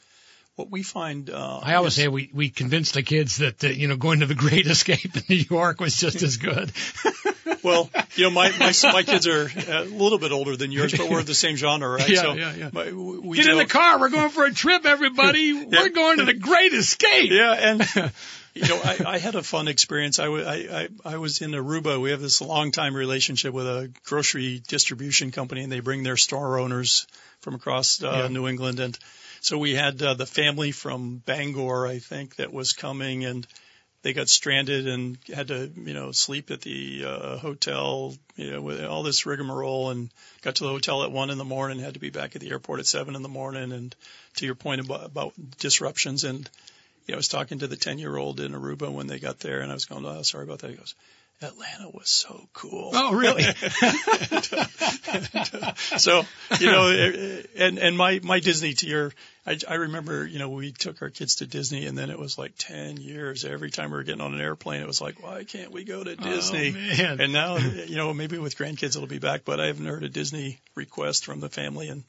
[0.56, 3.88] What we find, uh, I always say we we convinced the kids that uh, you
[3.88, 6.72] know going to the Great Escape in New York was just as good.
[7.62, 11.08] Well, you know, my my my kids are a little bit older than yours, but
[11.10, 12.08] we're the same genre, right?
[12.08, 12.70] Yeah, so yeah, yeah.
[12.72, 13.98] my- we Get in the car.
[13.98, 15.52] We're going for a trip, everybody.
[15.64, 17.30] We're going to the Great Escape.
[17.32, 18.12] Yeah, and
[18.54, 20.20] you know, I, I had a fun experience.
[20.20, 22.00] I, I, I, I was in Aruba.
[22.00, 26.16] We have this long time relationship with a grocery distribution company, and they bring their
[26.16, 27.08] store owners
[27.40, 28.28] from across uh, Yeah.
[28.28, 28.78] New England.
[28.78, 28.96] And
[29.46, 33.46] so we had uh, the family from Bangor, I think, that was coming, and
[34.02, 38.60] they got stranded and had to, you know, sleep at the uh, hotel, you know,
[38.60, 40.10] with all this rigmarole and
[40.42, 42.50] got to the hotel at one in the morning, had to be back at the
[42.50, 43.70] airport at seven in the morning.
[43.70, 43.94] And
[44.34, 46.50] to your point about, about disruptions and,
[47.06, 49.38] you know, I was talking to the 10 year old in Aruba when they got
[49.38, 50.70] there and I was going, oh, sorry about that.
[50.70, 50.96] He goes,
[51.42, 52.92] Atlanta was so cool.
[52.94, 53.42] Oh, really?
[55.98, 56.22] so,
[56.58, 59.12] you know, and, and my, my Disney your,
[59.46, 62.38] I, I remember, you know, we took our kids to Disney and then it was
[62.38, 63.44] like 10 years.
[63.44, 66.02] Every time we were getting on an airplane, it was like, why can't we go
[66.02, 66.70] to oh, Disney?
[66.70, 67.20] Oh, man.
[67.20, 70.08] And now, you know, maybe with grandkids it'll be back, but I haven't heard a
[70.08, 72.04] Disney request from the family in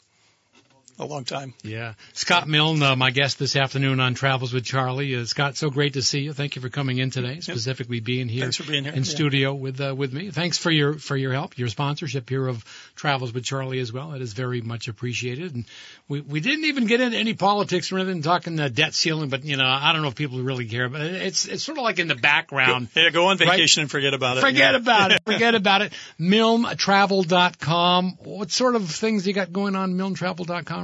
[1.00, 1.54] a long time.
[1.64, 1.94] Yeah.
[2.14, 5.16] Scott Milne, uh, my guest this afternoon on Travels with Charlie.
[5.16, 6.34] Uh, Scott, so great to see you.
[6.34, 8.94] Thank you for coming in today, specifically being here, being here.
[8.94, 9.04] in Yeah.
[9.04, 10.32] studio with uh, with me.
[10.32, 12.64] Thanks for your for your help, your sponsorship here of
[12.96, 14.14] Travels with Charlie as well.
[14.14, 15.54] It is very much appreciated.
[15.56, 15.66] And
[16.08, 19.46] we we didn't even get into any politics or anything, talking the debt ceiling, but
[19.46, 22.00] you know I don't know if people really care, but it's it's sort of like
[22.00, 22.88] in the background.
[22.96, 24.42] Yeah, go on vacation and forget about it.
[24.42, 24.78] Forget Yeah.
[24.78, 25.22] about it.
[25.28, 25.94] Forget about it.
[26.20, 28.18] MilneTravel.com.
[28.24, 29.94] What sort of things you got going on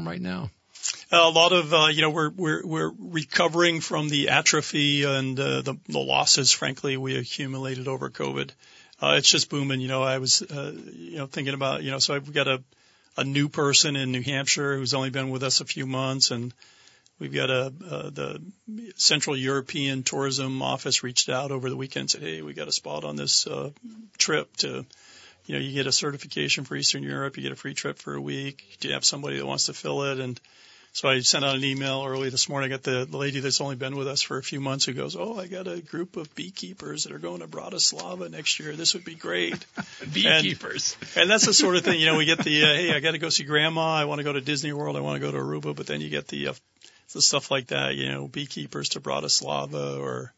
[0.07, 0.49] Right now?
[1.11, 5.61] a lot of uh, you know we're we're we're recovering from the atrophy and uh,
[5.61, 8.49] the the losses frankly we accumulated over covid
[9.01, 11.99] uh, it's just booming you know i was uh, you know thinking about you know
[11.99, 12.61] so i've got a
[13.15, 16.53] a new person in new hampshire who's only been with us a few months and
[17.19, 18.41] we've got a uh, the
[18.95, 22.71] central european tourism office reached out over the weekend and said hey we got a
[22.71, 23.69] spot on this uh,
[24.17, 24.85] trip to
[25.45, 28.13] you know you get a certification for eastern europe you get a free trip for
[28.15, 30.39] a week do you have somebody that wants to fill it and
[30.95, 32.71] so I sent out an email early this morning.
[32.71, 34.93] I got the, the lady that's only been with us for a few months who
[34.93, 38.73] goes, "Oh, I got a group of beekeepers that are going to Bratislava next year.
[38.75, 39.65] This would be great."
[40.13, 40.95] Beekeepers.
[41.15, 43.13] And that's the sort of thing, you know, we get the, uh, "Hey, I got
[43.13, 43.95] to go see Grandma.
[43.95, 44.95] I want to go to Disney World.
[44.95, 46.53] I want to go to Aruba." But then you get the, uh,
[47.11, 50.31] the stuff like that, you know, beekeepers to Bratislava, or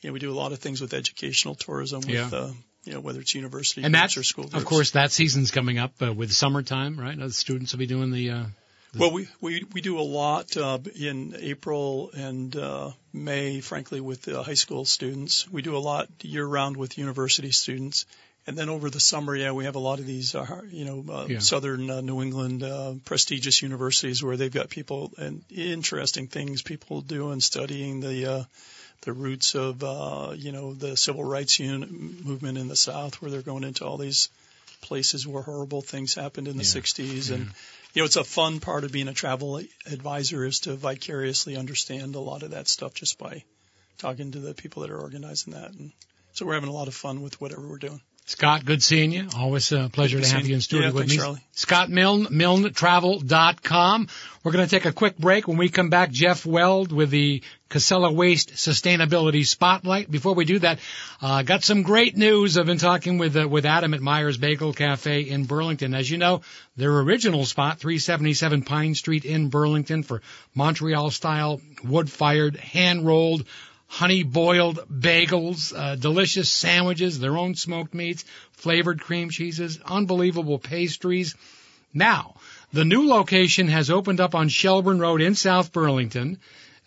[0.00, 2.28] you know, we do a lot of things with educational tourism with, Yeah.
[2.32, 2.52] uh,
[2.84, 4.56] you know, whether it's university and that's or school groups.
[4.56, 7.18] of course that season's coming up uh, with summertime, right?
[7.18, 8.30] The students will be doing the.
[8.30, 8.44] Uh,
[8.98, 14.28] Well, we, we, we do a lot uh, in April and uh, May, frankly, with
[14.28, 15.48] uh, high school students.
[15.50, 18.04] We do a lot year round with university students.
[18.46, 21.04] And then over the summer, yeah, we have a lot of these, uh, you know,
[21.08, 21.38] uh, Yeah.
[21.38, 27.00] southern uh, New England uh, prestigious universities where they've got people and interesting things people
[27.02, 28.44] doing, studying the uh,
[29.02, 33.30] the roots of, uh, you know, the civil rights un- movement in the South, where
[33.30, 34.28] they're going into all these
[34.80, 36.80] places where horrible things happened in the Yeah.
[36.80, 37.52] 60s and
[37.94, 42.14] you know, it's a fun part of being a travel advisor is to vicariously understand
[42.14, 43.44] a lot of that stuff just by
[43.98, 45.72] talking to the people that are organizing that.
[45.72, 45.92] And
[46.32, 48.00] so we're having a lot of fun with whatever we're doing.
[48.24, 49.28] Scott, good seeing you.
[49.36, 51.18] Always a pleasure to have you in studio Yeah, with thanks, me.
[51.18, 51.40] Charlie.
[51.52, 54.08] Scott Milne, MilneTravel.com.
[54.44, 55.48] We're going to take a quick break.
[55.48, 60.10] When we come back, Jeff Weld with the Casella Waste Sustainability Spotlight.
[60.10, 60.78] Before we do that,
[61.20, 62.56] uh, got some great news.
[62.56, 65.92] I've been talking with uh, with Adam at Myers Bagel Cafe in Burlington.
[65.94, 66.42] As you know,
[66.76, 70.22] their original spot, 377 Pine Street in Burlington, for
[70.54, 73.44] Montreal style wood fired, hand rolled
[73.92, 81.34] honey boiled bagels, uh, delicious sandwiches, their own smoked meats, flavored cream cheeses, unbelievable pastries.
[81.92, 82.36] Now,
[82.72, 86.38] the new location has opened up on Shelburne Road in South Burlington.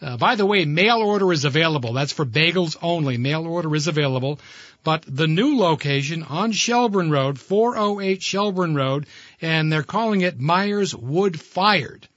[0.01, 1.93] Uh, by the way, mail order is available.
[1.93, 3.17] That's for bagels only.
[3.17, 4.39] Mail order is available.
[4.83, 9.05] But the new location on Shelburne Road, 408 Shelburne Road,
[9.39, 12.07] and they're calling it Myers Wood Fired.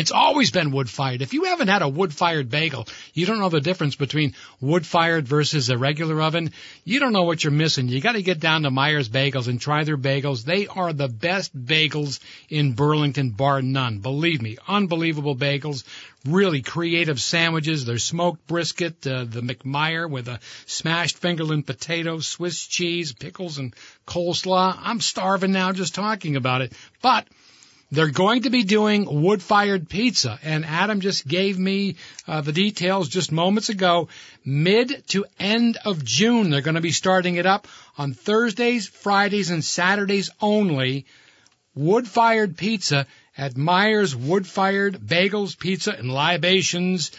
[0.00, 1.20] It's always been wood fired.
[1.20, 4.86] If you haven't had a wood fired bagel, you don't know the difference between wood
[4.86, 6.52] fired versus a regular oven.
[6.84, 7.86] You don't know what you're missing.
[7.88, 10.42] You got to get down to Myers Bagels and try their bagels.
[10.42, 13.98] They are the best bagels in Burlington, bar none.
[13.98, 15.84] Believe me, unbelievable bagels.
[16.24, 17.84] Really creative sandwiches.
[17.84, 23.76] Their smoked brisket, uh, the McMeyer with a smashed fingerling potato, Swiss cheese, pickles, and
[24.06, 24.78] coleslaw.
[24.80, 26.72] I'm starving now just talking about it.
[27.02, 27.26] But
[27.90, 31.96] they're going to be doing wood-fired pizza, and Adam just gave me
[32.28, 34.08] uh, the details just moments ago.
[34.44, 37.66] Mid to end of June, they're going to be starting it up
[37.98, 41.06] on Thursdays, Fridays, and Saturdays only.
[41.74, 47.10] Wood-fired pizza at Myers Wood-Fired Bagels, Pizza, and Libations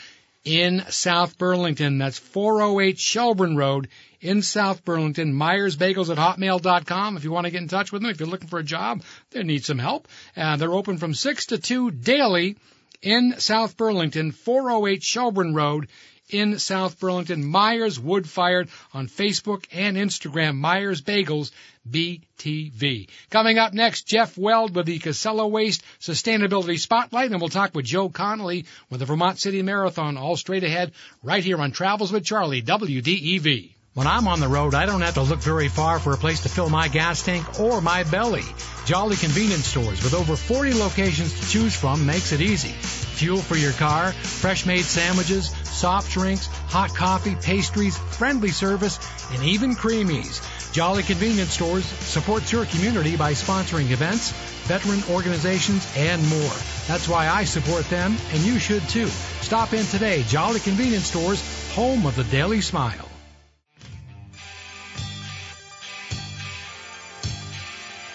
[0.44, 1.98] in South Burlington.
[1.98, 3.88] That's 408 Shelburne Road
[4.20, 5.34] in South Burlington.
[5.34, 8.12] Myers Bagels at hotmail.com if you want to get in touch with them.
[8.12, 10.08] If you're looking for a job, they need some help.
[10.36, 12.58] Uh, they're open from 6 to 2 daily
[13.02, 15.88] in South Burlington, 408 Shelburne Road
[16.30, 17.44] in South Burlington.
[17.44, 20.56] Myers Wood Fired on Facebook and Instagram.
[20.56, 21.52] Myers Bagels,
[21.90, 23.10] BTV.
[23.30, 27.86] Coming up next, Jeff Weld with the Casella Waste Sustainability Spotlight, and we'll talk with
[27.86, 30.92] Joe Connelly with the Vermont City Marathon all straight ahead
[31.24, 33.76] right here on Travels with Charlie, WDEV.
[33.94, 36.44] When I'm on the road, I don't have to look very far for a place
[36.44, 38.46] to fill my gas tank or my belly.
[38.86, 42.70] Jolly Convenience Stores with over 40 locations to choose from makes it easy.
[42.70, 48.98] Fuel for your car, fresh made sandwiches, soft drinks, hot coffee, pastries, friendly service,
[49.34, 50.42] and even creamies.
[50.72, 54.32] Jolly Convenience Stores supports your community by sponsoring events,
[54.68, 56.54] veteran organizations, and more.
[56.88, 59.08] That's why I support them, and you should too.
[59.08, 60.24] Stop in today.
[60.24, 63.11] Jolly Convenience Stores, home of the Daily Smile.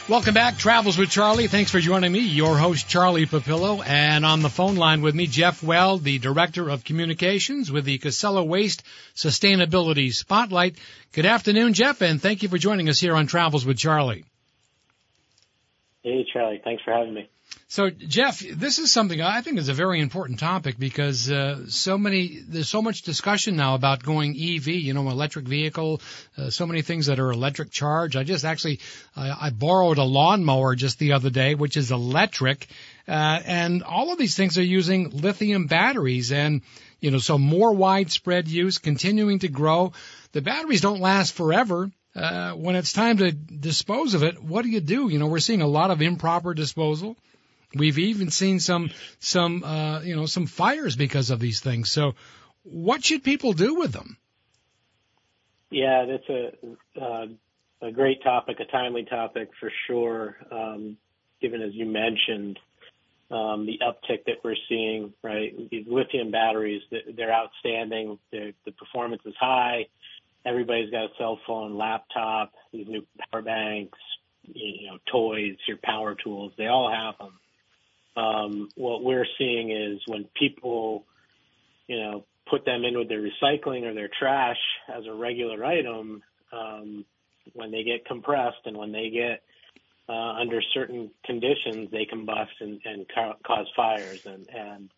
[0.09, 1.49] Welcome back, Travels with Charlie.
[1.49, 5.27] Thanks for joining me, your host Charlie Papillo, and on the phone line with me,
[5.27, 8.85] Jeff Weld, the Director of Communications with the Casella Waste
[9.17, 10.77] Sustainability Spotlight.
[11.11, 14.25] Good afternoon, Jeff, and thank you for joining us here on Travels with Charlie.
[16.05, 16.61] Hey, Charlie.
[16.63, 17.29] Thanks for having me.
[17.69, 21.99] So, Jeff, this is something I think is a very important topic because uh, so
[21.99, 26.01] many there's so much discussion now about going EV, you know, electric vehicle,
[26.39, 28.15] uh, so many things that are electric charge.
[28.15, 28.79] I just actually
[29.17, 32.69] uh, I borrowed a lawnmower just the other day, which is electric,
[33.09, 36.63] uh, and all of these things are using lithium batteries, and
[37.01, 39.93] you know, so more widespread use, continuing to grow.
[40.31, 41.91] The batteries don't last forever.
[42.15, 45.09] Uh, when it's time to dispose of it, what do you do?
[45.09, 47.17] You know, we're seeing a lot of improper disposal.
[47.77, 51.91] We've even seen some some uh, you know some fires because of these things.
[51.91, 52.15] So,
[52.63, 54.17] what should people do with them?
[55.71, 57.27] Yeah, that's a uh,
[57.83, 60.37] a great topic, a timely topic for sure.
[60.51, 60.97] Um,
[61.41, 62.59] given as you mentioned,
[63.31, 65.53] um, the uptick that we're seeing, right?
[65.71, 68.19] These lithium batteries, they're outstanding.
[68.31, 69.87] They're, the performance is high.
[70.45, 73.99] Everybody's got a cell phone, laptop, these new power banks,
[74.45, 76.53] you know, toys, your power tools.
[76.57, 77.39] They all have them
[78.17, 81.05] um, what we're seeing is when people,
[81.87, 84.59] you know, put them in with their recycling or their trash
[84.95, 87.05] as a regular item, um,
[87.55, 89.43] when they get compressed and when they get
[90.09, 94.91] uh, under certain conditions, they combust and, and ca- cause fires and, and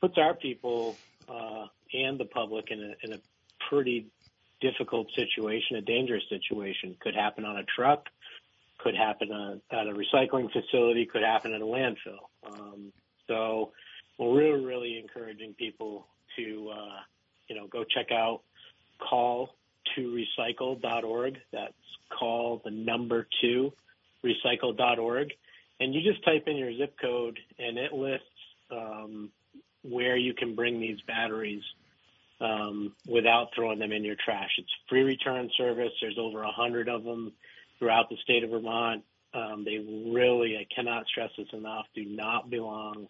[0.00, 3.20] puts our people uh, and the public in a, in a
[3.68, 4.06] pretty
[4.60, 6.96] difficult situation, a dangerous situation.
[7.00, 8.06] Could happen on a truck,
[8.84, 12.28] could happen at a recycling facility, could happen at a landfill.
[12.46, 12.92] Um,
[13.26, 13.72] so
[14.18, 17.00] we're really, really encouraging people to, uh,
[17.48, 18.42] you know, go check out
[19.00, 19.56] call
[19.96, 21.38] to recycle.org.
[21.50, 21.72] That's
[22.16, 23.72] call the number two
[24.22, 25.32] recycle.org.
[25.80, 28.26] And you just type in your zip code and it lists
[28.70, 29.30] um,
[29.82, 31.62] where you can bring these batteries
[32.40, 34.50] um, without throwing them in your trash.
[34.58, 35.92] It's free return service.
[36.00, 37.32] There's over a hundred of them
[37.84, 39.04] throughout the state of Vermont.
[39.34, 43.08] Um, they really, I cannot stress this enough, do not belong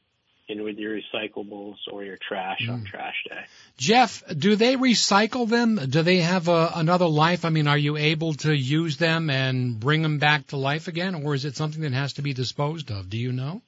[0.48, 2.72] in with your recyclables or your trash mm.
[2.72, 3.44] on trash day.
[3.78, 5.76] Jeff, do they recycle them?
[5.76, 7.44] Do they have a, another life?
[7.44, 11.14] I mean, are you able to use them and bring them back to life again,
[11.14, 13.08] or is it something that has to be disposed of?
[13.08, 13.62] Do you know?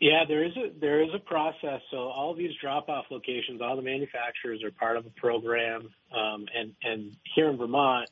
[0.00, 1.80] yeah, there is a there is a process.
[1.90, 6.46] So all these drop off locations, all the manufacturers are part of a program, um,
[6.54, 8.10] and and here in Vermont,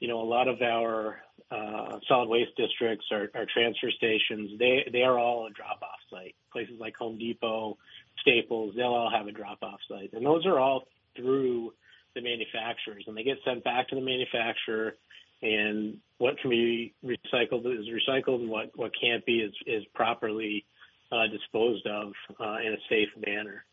[0.00, 4.88] you know, a lot of our uh, solid waste districts or, or transfer stations, they
[4.92, 6.34] they are all a drop off site.
[6.52, 7.76] Places like Home Depot,
[8.20, 10.84] Staples, they'll all have a drop off site, and those are all
[11.16, 11.72] through
[12.14, 14.94] the manufacturers, and they get sent back to the manufacturer.
[15.40, 20.64] And what can be recycled is recycled, and what what can't be is is properly
[21.12, 23.64] uh, disposed of uh, in a safe manner.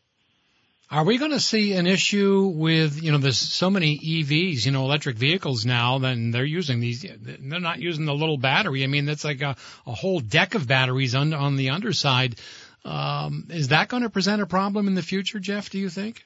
[0.88, 4.70] Are we going to see an issue with, you know, there's so many EVs, you
[4.70, 8.84] know, electric vehicles now, then they're using these, they're not using the little battery.
[8.84, 12.36] I mean, that's like a, a whole deck of batteries on, on the underside.
[12.84, 16.24] Um, is that going to present a problem in the future, Jeff, do you think?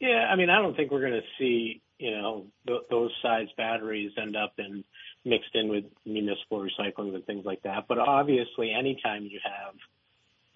[0.00, 3.48] Yeah, I mean, I don't think we're going to see, you know, th- those size
[3.56, 4.84] batteries end up in
[5.24, 7.86] mixed in with municipal recycling and things like that.
[7.88, 9.74] But obviously, anytime you have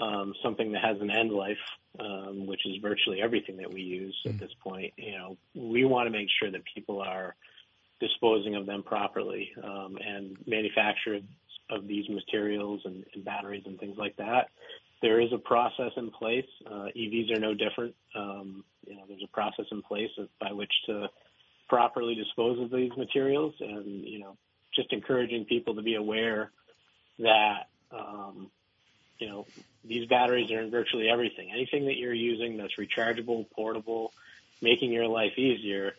[0.01, 1.57] um, something that has an end life,
[1.99, 4.35] um, which is virtually everything that we use mm-hmm.
[4.35, 4.93] at this point.
[4.97, 7.35] You know, we want to make sure that people are
[8.01, 11.19] disposing of them properly um, and manufacture
[11.71, 14.49] of these materials and, and, batteries and things like that.
[15.03, 16.47] There is a process in place.
[16.67, 17.95] Uh, EVs are no different.
[18.17, 20.11] Um, you know, there's a process in place
[20.41, 21.09] by which to
[21.69, 24.37] properly dispose of these materials, and you know,
[24.75, 26.51] just encouraging people to be aware
[27.19, 28.51] that um,
[29.19, 29.47] you know,
[29.85, 31.51] these batteries are in virtually everything.
[31.53, 34.13] Anything that you're using that's rechargeable, portable,
[34.61, 35.95] making your life easier,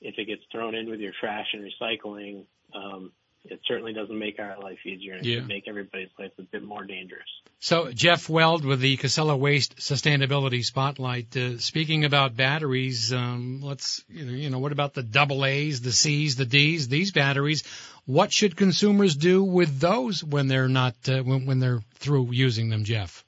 [0.00, 2.44] if it gets thrown in with your trash and recycling,
[2.74, 3.12] um,
[3.46, 5.38] it certainly doesn't make our life easier and it Yeah.
[5.40, 7.28] can make everybody's life a bit more dangerous.
[7.60, 11.36] So Jeff Weld with the Casella Waste Sustainability Spotlight.
[11.36, 15.80] Uh, speaking about batteries, um, let's you know, you know what about the double A's,
[15.82, 16.88] the C's, the D's?
[16.88, 17.64] These batteries.
[18.06, 22.68] What should consumers do with those when they're not uh, when, when they're through using
[22.68, 23.24] them, Jeff?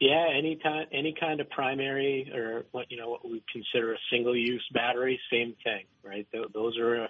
[0.00, 3.98] Yeah, any time, any kind of primary or what you know what we consider a
[4.10, 6.26] single-use battery, same thing, right?
[6.32, 7.08] Th- those are uh,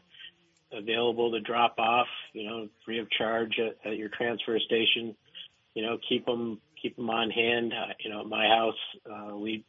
[0.72, 5.14] available to drop off, you know, free of charge at, at your transfer station.
[5.74, 7.72] You know, keep them keep them on hand.
[7.72, 8.74] Uh, you know, at my house,
[9.08, 9.64] uh, we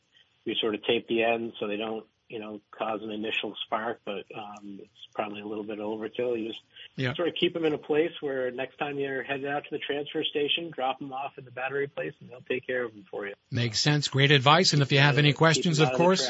[0.46, 4.00] we sort of tape the ends so they don't you know cause an initial spark,
[4.06, 6.40] but um, it's probably a little bit overkill.
[6.40, 6.62] You just
[6.96, 7.14] Yeah.
[7.16, 9.80] sort of keep them in a place where next time you're headed out to the
[9.80, 13.06] transfer station, drop them off at the battery place, and they'll take care of them
[13.10, 13.34] for you.
[13.52, 14.08] Makes sense.
[14.08, 14.74] Great advice.
[14.74, 16.30] And if you have any questions, of course.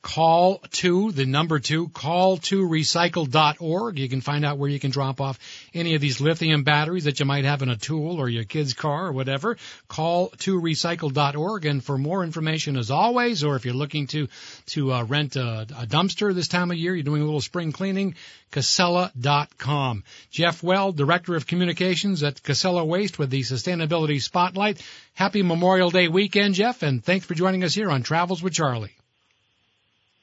[0.00, 3.98] Call to the number two, call to recycle.org.
[3.98, 5.40] You can find out where you can drop off
[5.74, 8.74] any of these lithium batteries that you might have in a tool or your kid's
[8.74, 9.56] car or whatever.
[9.88, 11.66] Call to recycle.org.
[11.66, 14.28] And for more information, as always, or if you're looking to,
[14.66, 17.72] to uh, rent a, a dumpster this time of year, you're doing a little spring
[17.72, 18.14] cleaning,
[18.52, 20.04] Casella.com.
[20.30, 24.80] Jeff Weld, Director of Communications at Casella Waste with the Sustainability Spotlight.
[25.14, 28.97] Happy Memorial Day weekend, Jeff, and thanks for joining us here on Travels with Charlie.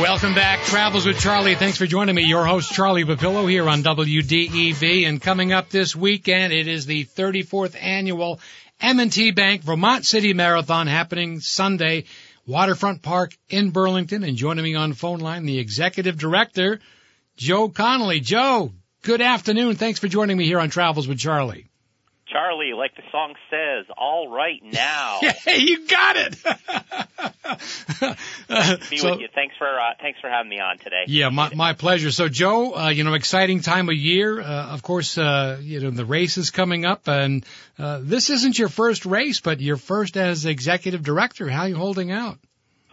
[0.00, 1.56] Welcome back, Travels with Charlie.
[1.56, 2.22] Thanks for joining me.
[2.22, 5.06] Your host, Charlie Papillo, here on WDEV.
[5.06, 8.40] And coming up this weekend, it is the 34th annual
[8.80, 12.04] M&T Bank Vermont City Marathon happening Sunday,
[12.50, 14.24] Waterfront Park in Burlington.
[14.24, 16.80] And joining me on phone line, the executive director,
[17.36, 18.18] Joe Connelly.
[18.20, 18.72] Joe,
[19.02, 19.76] good afternoon.
[19.76, 21.69] Thanks for joining me here on Travels with Charlie.
[22.30, 25.20] Charlie, like the song says, all right now.
[25.44, 26.36] Hey, you got it.
[28.90, 29.28] Be So- with you.
[29.34, 31.04] Thanks for uh, thanks for having me on today.
[31.06, 32.10] Yeah, my, my pleasure.
[32.10, 34.40] So, Joe, uh, you know, exciting time of year.
[34.40, 37.44] Uh, of course, uh, you know, the race is coming up, and
[37.78, 41.48] uh, this isn't your first race, but your first as executive director.
[41.48, 42.38] How are you holding out?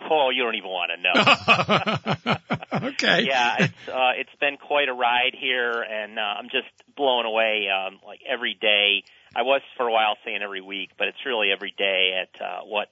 [0.10, 2.40] Oh, you don't even want to
[2.80, 2.88] know.
[2.90, 3.24] okay.
[3.28, 7.68] yeah, it's uh, it's been quite a ride here, and uh, I'm just blown away.
[7.68, 9.04] Um, like every day,
[9.36, 12.62] I was for a while saying every week, but it's really every day at uh,
[12.62, 12.90] what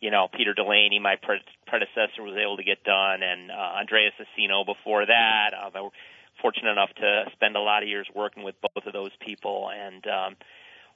[0.00, 4.14] you know Peter Delaney, my pre- predecessor, was able to get done, and uh, Andreas
[4.20, 5.50] Asino before that.
[5.54, 5.92] Uh, I was
[6.40, 10.06] fortunate enough to spend a lot of years working with both of those people, and
[10.06, 10.36] um,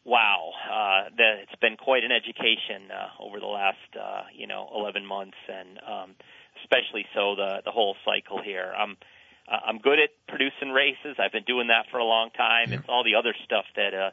[0.04, 4.68] wow, uh, the, it's been quite an education uh, over the last uh, you know
[4.74, 6.14] 11 months, and um,
[6.62, 8.72] especially so the the whole cycle here.
[8.76, 8.96] I'm
[9.48, 11.16] uh, I'm good at producing races.
[11.18, 12.72] I've been doing that for a long time.
[12.72, 14.10] It's all the other stuff that uh,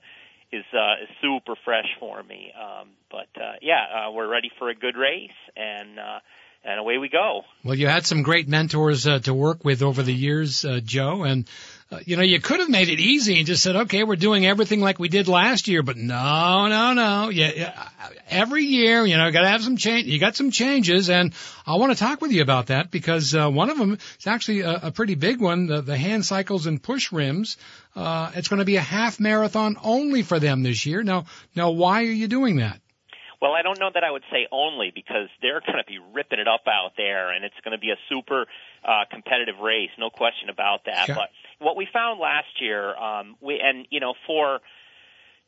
[0.54, 2.52] is uh, super fresh for me.
[2.54, 6.20] Um, but uh, yeah, uh, we're ready for a good race, and uh,
[6.64, 7.42] and away we go.
[7.64, 11.24] Well, you had some great mentors uh, to work with over the years, uh, Joe,
[11.24, 11.48] and
[12.06, 14.82] you know you could have made it easy and just said, "Okay, we're doing everything
[14.82, 17.30] like we did last year." But no, no, no.
[17.30, 17.90] Yeah, yeah,
[18.30, 20.08] every year, you know, got to have some change.
[20.08, 21.34] You got some changes, and
[21.66, 24.62] I want to talk with you about that because uh, one of them is actually
[24.62, 27.58] a, a pretty big one: the, the hand cycles and push rims.
[27.96, 31.04] Uh, it's going to be a half marathon only for them this year.
[31.04, 31.26] Now,
[31.56, 32.80] now, why are you doing that?
[33.44, 36.40] Well, I don't know that I would say only because they're going to be ripping
[36.40, 38.46] it up out there, and it's going to be a super
[38.86, 41.08] uh, competitive race, no question about that.
[41.08, 41.16] Sure.
[41.16, 41.30] But
[41.64, 44.60] what we found last year, um, we and you know for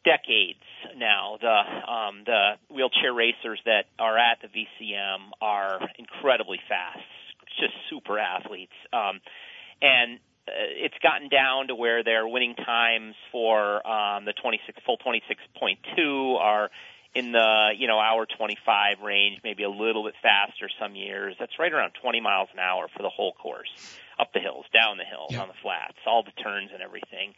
[0.06, 0.64] decades
[0.98, 7.04] now, the um, the wheelchair racers that are at the VCM are incredibly fast,
[7.60, 9.20] just super athletes, um,
[9.82, 14.98] and uh, it's gotten down to where their winning times for um, the 26 full
[15.00, 16.70] 26.2 are
[17.16, 21.36] in the you know hour 25 range, maybe a little bit faster some years.
[21.40, 24.00] That's right around 20 miles an hour for the whole course.
[24.20, 25.42] Up the hills, down the hills, yeah.
[25.42, 27.34] on the flats, all the turns and everything.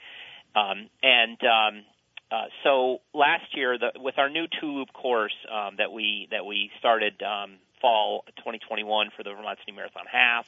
[0.55, 1.83] Um, and um,
[2.31, 6.45] uh, so last year, the, with our new two loop course um, that we that
[6.45, 10.45] we started um, fall 2021 for the Vermont City Marathon half,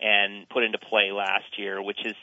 [0.00, 2.14] and put into play last year, which is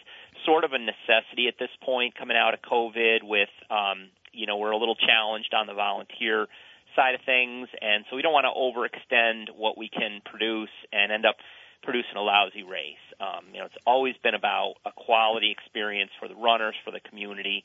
[0.46, 3.24] sort of a necessity at this point, coming out of COVID.
[3.24, 6.48] With um, you know, we're a little challenged on the volunteer
[6.96, 11.12] side of things, and so we don't want to overextend what we can produce and
[11.12, 11.36] end up
[11.82, 13.02] producing a lousy race.
[13.24, 16.99] Um, you know, it's always been about a quality experience for the runners, for the
[16.99, 17.63] community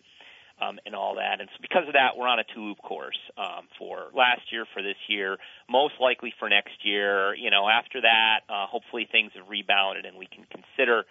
[0.61, 1.41] um, and all that.
[1.41, 4.67] And so because of that, we're on a two loop course um, for last year,
[4.73, 5.37] for this year,
[5.69, 7.35] most likely for next year.
[7.35, 11.05] You know, after that, uh, hopefully things have rebounded and we can consider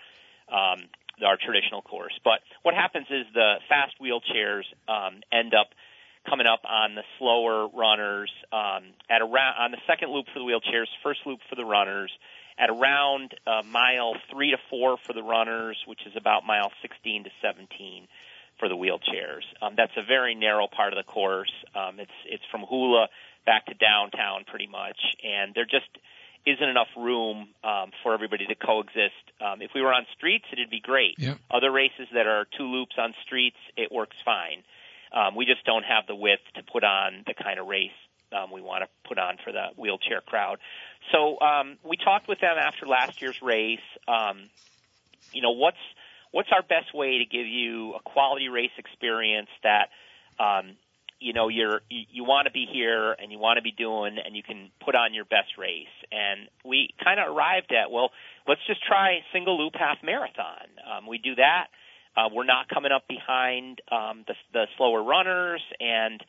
[0.49, 0.87] um,
[1.25, 2.13] our traditional course.
[2.23, 5.67] But what happens is the fast wheelchairs um, end up
[6.29, 10.45] coming up on the slower runners um, at around on the second loop for the
[10.45, 12.11] wheelchairs, first loop for the runners.
[12.59, 17.25] At around uh, mile three to four for the runners, which is about mile 16
[17.25, 18.07] to 17
[18.59, 19.43] for the wheelchairs.
[19.61, 21.51] Um, that's a very narrow part of the course.
[21.75, 23.07] Um, it's it's from Hula
[23.45, 25.89] back to downtown pretty much, and there just
[26.45, 29.23] isn't enough room um, for everybody to coexist.
[29.41, 31.15] Um, if we were on streets, it'd be great.
[31.17, 31.37] Yep.
[31.51, 34.63] Other races that are two loops on streets, it works fine.
[35.11, 37.91] Um, we just don't have the width to put on the kind of race
[38.33, 40.59] um, we want to put on for the wheelchair crowd.
[41.11, 43.79] So um, we talked with them after last year's race.
[44.07, 44.49] Um,
[45.31, 45.77] you know, what's
[46.31, 49.89] what's our best way to give you a quality race experience that
[50.39, 50.75] um,
[51.19, 54.17] you know you're you, you want to be here and you want to be doing
[54.23, 58.11] and you can put on your best race and we kind of arrived at well
[58.47, 61.67] let's just try single loop half marathon um, we do that
[62.15, 66.23] uh, we're not coming up behind um, the, the slower runners and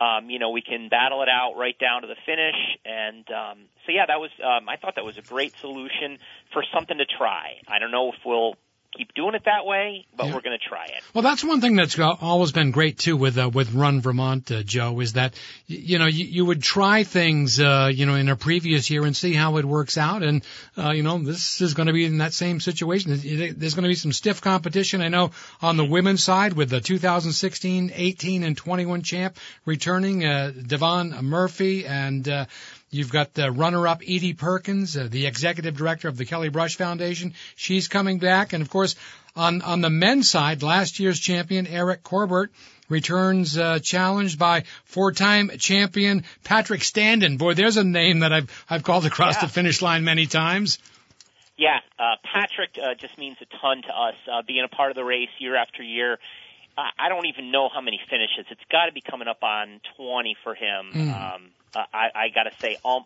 [0.00, 2.56] um, you know we can battle it out right down to the finish.
[2.84, 6.18] And um, so yeah that was um, I thought that was a great solution
[6.52, 7.56] for something to try.
[7.68, 8.54] I don't know if we'll
[8.96, 10.34] keep doing it that way, but yeah.
[10.34, 11.02] we're going to try it.
[11.12, 14.62] Well, that's one thing that's always been great too with uh, with Run Vermont, uh,
[14.62, 15.34] Joe, is that
[15.66, 19.16] you know you, you would try things uh, you know in a previous year and
[19.16, 20.44] see how it works out, and
[20.78, 23.10] uh, you know this is going to be in that same situation.
[23.10, 25.00] There's going to be some stiff competition.
[25.00, 30.52] I know on the women's side with the 2016, 18, and 21 champ returning, uh,
[30.66, 32.46] Devon Murphy and uh,
[32.94, 37.34] You've got the runner-up Edie Perkins, uh, the executive director of the Kelly Brush Foundation.
[37.56, 38.94] She's coming back, and of course,
[39.34, 42.50] on on the men's side, last year's champion Eric Corbett
[42.88, 47.36] returns uh, challenged by four-time champion Patrick Standen.
[47.36, 49.46] Boy, there's a name that I've I've called across yeah.
[49.46, 50.78] the finish line many times.
[51.56, 54.14] Yeah, uh, Patrick uh, just means a ton to us.
[54.30, 56.18] Uh, being a part of the race year after year,
[56.76, 58.46] I don't even know how many finishes.
[58.50, 60.90] It's got to be coming up on 20 for him.
[60.92, 61.34] Mm.
[61.34, 63.04] Um, I, I got to say, um,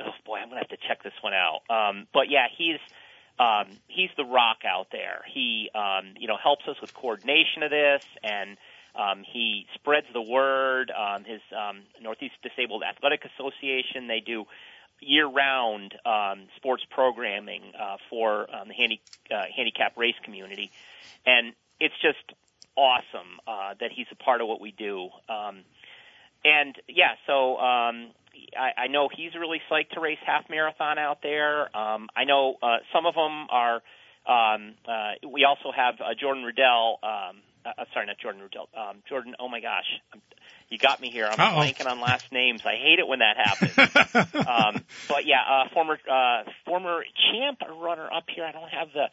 [0.00, 1.60] oh boy, I'm gonna have to check this one out.
[1.70, 2.78] Um, but yeah, he's
[3.38, 5.22] um, he's the rock out there.
[5.32, 8.56] He um, you know helps us with coordination of this, and
[8.94, 10.90] um, he spreads the word.
[10.90, 14.46] Um, his um, Northeast Disabled Athletic Association they do
[15.00, 19.00] year-round um, sports programming uh, for um, the handy,
[19.30, 20.70] uh, handicap race community,
[21.26, 22.32] and it's just
[22.76, 25.08] awesome uh, that he's a part of what we do.
[25.28, 25.64] Um,
[26.44, 28.10] and yeah, so um,
[28.58, 31.74] I, I know he's really psyched to race half marathon out there.
[31.76, 33.82] Um, I know uh, some of them are.
[34.26, 36.98] Um, uh, we also have uh, Jordan Riddell.
[37.02, 38.68] Um, uh, uh, sorry, not Jordan Riddell.
[38.76, 39.34] Um, Jordan.
[39.38, 40.20] Oh my gosh, I'm,
[40.68, 41.26] you got me here.
[41.26, 41.60] I'm Uh-oh.
[41.60, 42.62] blanking on last names.
[42.64, 44.36] I hate it when that happens.
[44.48, 48.44] um, but yeah, uh, former uh, former champ runner up here.
[48.44, 49.06] I don't have the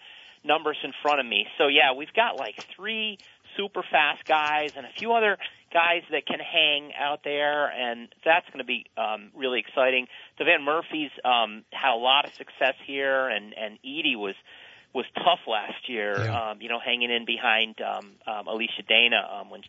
[0.43, 1.45] numbers in front of me.
[1.57, 3.17] So yeah, we've got like three
[3.57, 5.37] super fast guys and a few other
[5.73, 10.07] guys that can hang out there, and that's going to be um, really exciting.
[10.39, 14.35] Devan Murphy's um, had a lot of success here, and and Edie was
[14.93, 16.25] was tough last year.
[16.25, 16.51] Yeah.
[16.51, 19.61] Um, you know, hanging in behind um, um, Alicia Dana um, when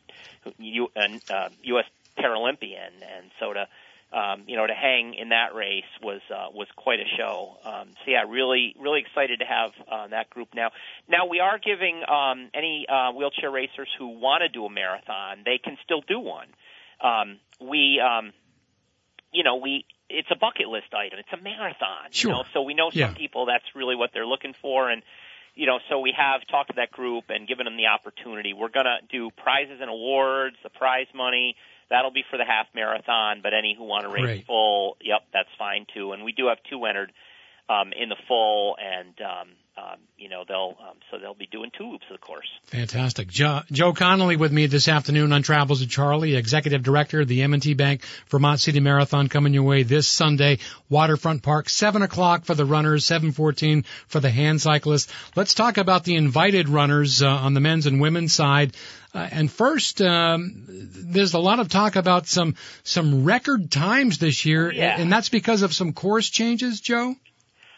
[0.97, 1.85] and uh, U.S.
[2.19, 3.69] Paralympian, and so to
[4.13, 7.57] um, you know, to hang in that race was uh, was quite a show.
[7.65, 10.71] Um, so yeah, really really excited to have uh, that group now.
[11.09, 15.43] Now we are giving um, any uh, wheelchair racers who want to do a marathon,
[15.45, 16.49] they can still do one.
[17.01, 18.33] Um, we, um,
[19.33, 21.19] you know, we it's a bucket list item.
[21.19, 22.11] It's a marathon.
[22.11, 22.31] Sure.
[22.31, 23.15] You know, so we know some yeah.
[23.15, 25.03] people that's really what they're looking for, and
[25.55, 28.53] you know, so we have talked to that group and given them the opportunity.
[28.53, 31.57] We're going to do prizes and awards, the prize money.
[31.93, 34.47] That'll be for the half marathon, but any who want to race Great.
[34.47, 36.13] full, yep, that's fine too.
[36.13, 37.13] And we do have two entered
[37.69, 41.71] um, in the full, and um, um, you know they'll um, so they'll be doing
[41.77, 42.47] two loops of the course.
[42.65, 43.29] Fantastic.
[43.29, 47.43] Joe, Joe Connelly with me this afternoon on Travels with Charlie, Executive Director of the
[47.43, 50.59] M&T Bank Vermont City Marathon coming your way this Sunday,
[50.91, 55.11] Waterfront Park, 7 o'clock for the runners, 7.14 for the hand cyclists.
[55.37, 58.75] Let's talk about the invited runners uh, on the men's and women's side.
[59.15, 64.47] Uh, and first, um, there's a lot of talk about some some record times this
[64.47, 64.99] year, yeah.
[64.99, 67.15] and that's because of some course changes, Joe.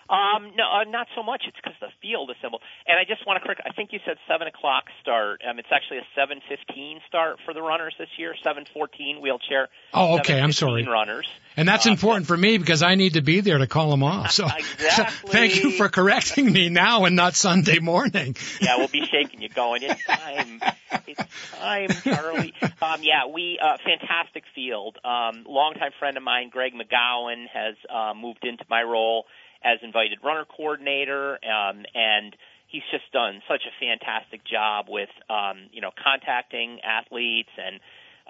[0.09, 1.45] Um, no, uh, not so much.
[1.49, 2.61] It's because the field is simple.
[2.87, 3.63] And I just want to correct.
[3.65, 5.41] I think you said seven o'clock start.
[5.49, 8.35] Um, it's actually a seven fifteen start for the runners this year.
[8.43, 9.69] Seven fourteen wheelchair.
[9.93, 10.41] Oh, okay.
[10.41, 10.85] I'm sorry.
[10.85, 11.27] Runners.
[11.57, 14.03] And that's Uh, important for me because I need to be there to call them
[14.03, 14.33] off.
[14.33, 15.31] So, Exactly.
[15.31, 18.37] thank you for correcting me now and not Sunday morning.
[18.61, 19.83] yeah, we'll be shaking you going.
[19.85, 20.61] It's time.
[21.07, 22.53] It's time, Charlie.
[22.83, 24.99] Um, yeah, we uh, fantastic field.
[25.05, 29.25] Um, longtime friend of mine, Greg McGowan, has uh, moved into my role
[29.65, 32.37] as invited runner coordinator, um, and
[32.69, 37.81] he's just done such a fantastic job with um, you know contacting athletes and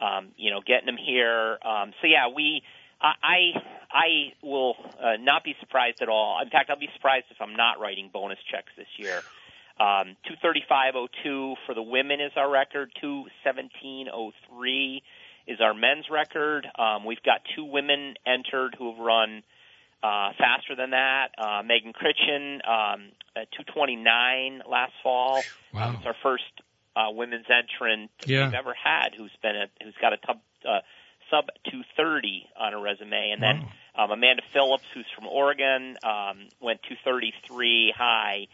[0.01, 1.59] um, you know getting them here.
[1.65, 2.63] Um, so yeah, we.
[3.01, 3.53] I
[3.93, 6.41] I will uh, not be surprised at all.
[6.43, 9.21] In fact, I'll be surprised if I'm not writing bonus checks this year.
[9.79, 12.93] Um, 235.02 for the women is our record.
[13.03, 15.03] 217.03
[15.47, 16.67] is our men's record.
[16.79, 19.43] Um, we've got two women entered who have run
[20.05, 21.29] uh, faster than that.
[21.39, 25.43] Uh, Megan Critchen um, at 229 last fall.
[25.73, 25.89] Wow.
[25.89, 26.45] Um, it's our first
[26.95, 28.45] uh, women's entrant Yeah.
[28.45, 30.39] we've ever had who's been a, who's got a tub,
[30.69, 30.81] uh,
[31.31, 36.81] sub 230 on her resume, and then um, Amanda Phillips, who's from Oregon, um, went
[36.83, 38.47] 233 high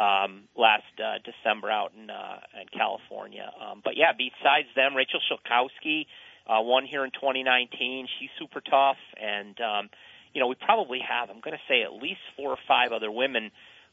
[0.00, 3.50] um, last uh, December out in, uh, in California.
[3.60, 6.06] Um, but yeah, besides them, Rachel Shilkowski
[6.48, 8.08] uh, won here in 2019.
[8.18, 9.90] She's super tough, and um,
[10.34, 13.10] you know we probably have I'm going to say at least four or five other
[13.10, 13.50] women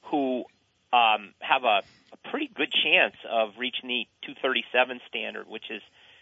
[0.10, 0.44] who
[0.92, 1.82] um, have a,
[2.12, 5.82] a pretty good chance of reaching the 237 standard, which is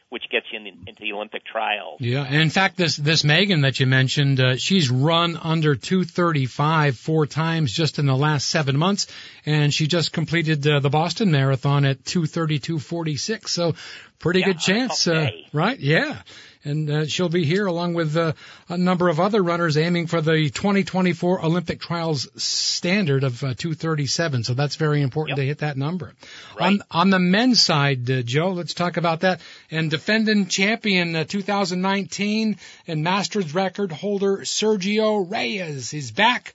[0.09, 2.01] which gets you in the, into the Olympic trials.
[2.01, 6.97] Yeah, and in fact, this this Megan that you mentioned, uh, she's run under 235
[6.97, 9.07] four times just in the last seven months,
[9.45, 13.49] and she just completed uh, the Boston Marathon at 232.46.
[13.49, 13.75] So,
[14.19, 15.79] pretty Yeah, good chance, uh, right?
[15.79, 16.21] Yeah,
[16.65, 18.33] and uh, she'll be here along with uh,
[18.67, 24.43] a number of other runners aiming for the 2024 Olympic trials standard of uh, 237.
[24.43, 25.43] So that's very important Yep.
[25.43, 26.13] to hit that number.
[26.59, 26.67] Right.
[26.73, 29.39] On on the men's side, uh, Joe, let's talk about that.
[29.71, 32.57] And defending champion uh, 2019
[32.87, 36.53] and Masters record holder Sergio Reyes is back,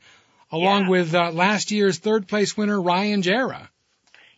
[0.52, 0.88] along Yeah.
[0.90, 3.70] with uh, last year's third place winner Ryan Jarrah.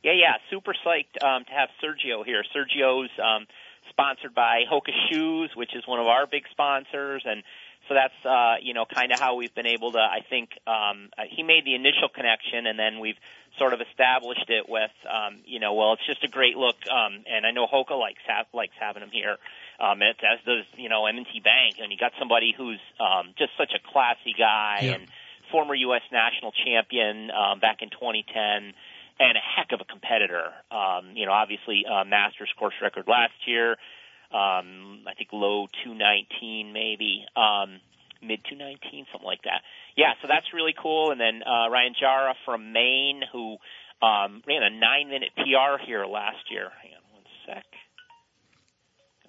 [0.06, 2.44] Yeah, yeah, super psyched um, to have Sergio here.
[2.54, 3.44] Sergio's um,
[3.90, 7.42] sponsored by Hoka Shoes, which is one of our big sponsors, and
[7.88, 9.98] so that's uh, you know kind of how we've been able to.
[9.98, 13.18] I think um, uh, he made the initial connection, and then we've
[13.58, 17.24] sort of established it with um, you know well, it's just a great look, um,
[17.26, 19.38] and I know Hoka likes ha- likes having him here.
[19.80, 23.50] Um, it, as does you know M&T Bank, and you got somebody who's um, just
[23.58, 24.92] such a classy guy Yeah.
[24.94, 25.08] and
[25.50, 26.02] former U.S.
[26.12, 28.72] national champion um, back in 2010
[29.18, 30.52] and a heck of a competitor.
[30.70, 33.76] Um, you know, obviously, uh, Masters course record last year.
[34.32, 37.80] Um, I think low 219 maybe, um,
[38.20, 39.62] mid 219, something like that.
[39.96, 41.12] Yeah, so that's really cool.
[41.12, 43.56] And then uh, Ryan Jara from Maine, who
[44.02, 46.68] um, ran a nine minute PR here last year.
[46.82, 47.64] Hang on one sec.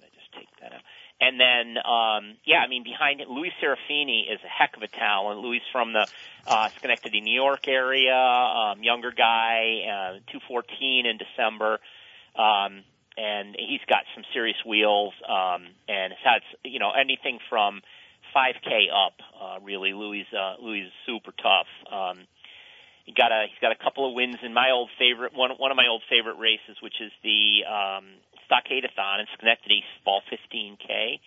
[0.02, 0.82] I just take that out?
[1.20, 4.88] And then, um, yeah, I mean, behind it, Louis Serafini is a heck of a
[4.88, 5.40] talent.
[5.40, 6.06] Louis from the
[6.46, 11.80] uh, Schenectady, New York area, um, younger guy, uh, 214 in December.
[12.36, 12.84] Um,
[13.16, 17.82] and he's got some serious wheels, um, and has had, you know, anything from
[18.34, 19.92] 5K up, uh, really.
[19.92, 21.66] Louis, uh, Louis is super tough.
[21.90, 22.28] Um,
[23.08, 25.70] he got a he's got a couple of wins in my old favorite one one
[25.70, 28.04] of my old favorite races, which is the um,
[28.48, 31.20] Stockade-a-thon in Schenectady Fall 15K.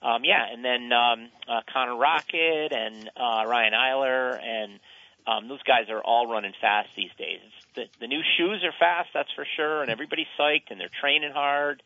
[0.00, 4.78] Um, yeah, and then um, uh, Connor Rocket and uh, Ryan Eiler and
[5.26, 7.40] um, those guys are all running fast these days.
[7.44, 10.88] It's, the, the new shoes are fast, that's for sure, and everybody's psyched and they're
[11.00, 11.82] training hard.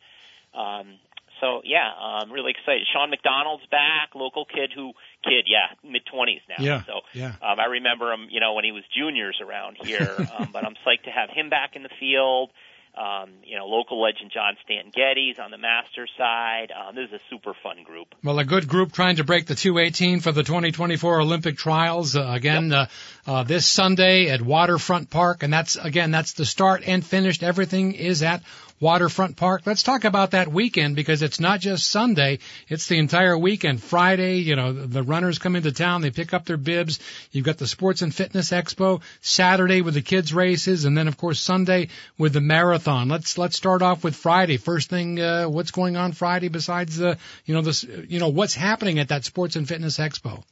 [0.53, 0.99] Um,
[1.41, 2.87] so yeah, I'm really excited.
[2.93, 6.63] Sean McDonald's back, local kid who kid, yeah, mid twenties now.
[6.63, 7.33] Yeah, So yeah.
[7.41, 10.15] um, I remember him, you know, when he was juniors around here.
[10.37, 12.51] um, but I'm psyched to have him back in the field.
[12.95, 16.71] Um, you know, local legend John Stanton Geddes on the Masters side.
[16.71, 18.13] Um, this is a super fun group.
[18.23, 22.15] Well, a good group trying to break the 218 for the 2024 Olympic trials.
[22.15, 22.87] Uh, again, uh,
[23.25, 25.43] uh, this Sunday at Waterfront Park.
[25.43, 27.43] And that's, again, that's the start and finished.
[27.43, 28.43] Everything is at
[28.79, 29.61] Waterfront Park.
[29.65, 33.81] Let's talk about that weekend because it's not just Sunday, it's the entire weekend.
[33.81, 36.99] Friday, you know, the runners come into town, they pick up their bibs.
[37.31, 41.15] You've got the Sports and Fitness Expo, Saturday with the kids races, and then of
[41.15, 43.07] course Sunday with the marathon.
[43.07, 44.57] Let's let's start off with Friday.
[44.57, 48.53] First thing, uh, what's going on Friday besides the, you know, this, you know, what's
[48.53, 50.43] happening at that Sports and Fitness Expo?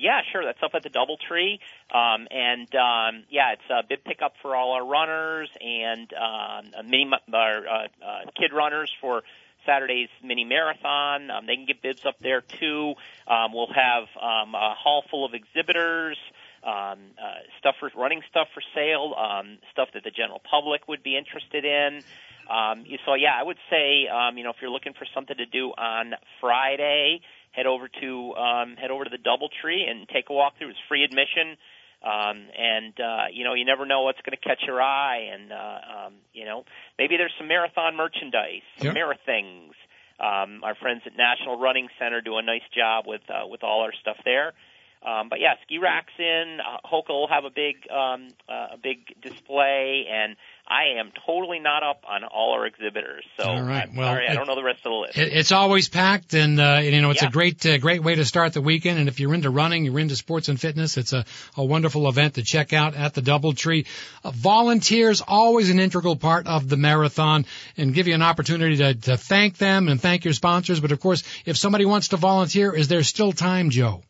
[0.00, 0.42] Yeah, sure.
[0.42, 1.58] That's up at the DoubleTree,
[1.94, 6.82] um, and um, yeah, it's a bib pickup for all our runners and um, a
[6.82, 7.88] mini uh, uh,
[8.34, 9.22] kid runners for
[9.66, 11.30] Saturday's mini marathon.
[11.30, 12.94] Um, they can get bibs up there too.
[13.28, 16.16] Um, we'll have um, a hall full of exhibitors.
[16.62, 21.02] Um, uh, stuff for running stuff for sale, um, stuff that the general public would
[21.02, 22.02] be interested in.
[22.50, 25.46] Um, so yeah, I would say um, you know if you're looking for something to
[25.46, 27.20] do on Friday,
[27.52, 30.70] head over to um, head over to the DoubleTree and take a walk through.
[30.70, 31.56] It's free admission.
[32.02, 35.52] Um, and uh, you know, you never know what's going to catch your eye, and
[35.52, 36.64] uh, um, you know,
[36.98, 38.94] maybe there's some marathon merchandise, some
[39.26, 39.74] things.
[40.18, 43.82] Um, our friends at National Running Center do a nice job with uh, with all
[43.82, 44.54] our stuff there.
[45.02, 46.58] Um, but yeah, ski racks in.
[46.60, 50.36] Uh, Hoka will have a big um, uh, a big display, and
[50.68, 53.24] I am totally not up on all our exhibitors.
[53.38, 53.88] So All right.
[53.88, 55.16] I'm Well, sorry, I don't know the rest of the list.
[55.16, 57.28] It, it's always packed, and uh, you know it's Yeah.
[57.28, 58.98] a great, uh, great way to start the weekend.
[58.98, 61.24] And if you're into running, you're into sports and fitness, it's a,
[61.56, 63.86] a wonderful event to check out at the DoubleTree.
[64.22, 67.46] Uh, volunteers always an integral part of the marathon,
[67.78, 70.78] and give you an opportunity to, to thank them and thank your sponsors.
[70.78, 74.02] But of course, if somebody wants to volunteer, is there still time, Joe?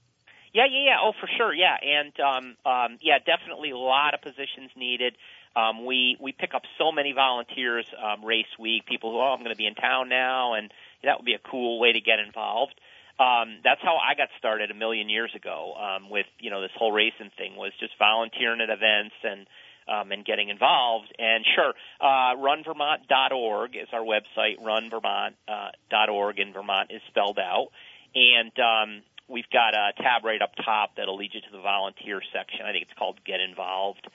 [0.53, 0.97] Yeah, yeah, yeah.
[1.01, 1.55] Oh, for sure.
[1.55, 5.17] Yeah, and um, um, yeah, definitely a lot of positions needed.
[5.55, 8.87] Um, we we pick up so many volunteers um, race week.
[8.87, 10.73] People who oh, I'm going to be in town now, and
[11.05, 12.75] that would be a cool way to get involved.
[13.19, 16.71] Um, that's how I got started a million years ago um, with you know this
[16.77, 19.47] whole racing thing was just volunteering at events and
[19.87, 21.13] um, and getting involved.
[21.19, 24.59] And sure, uh, runvermont.org is our website.
[24.63, 27.69] Runvermont.org, uh, org, and Vermont is spelled out.
[28.15, 32.21] And um, we've got a tab right up top that'll lead you to the volunteer
[32.33, 32.67] section.
[32.67, 34.07] I think it's called Get Involved.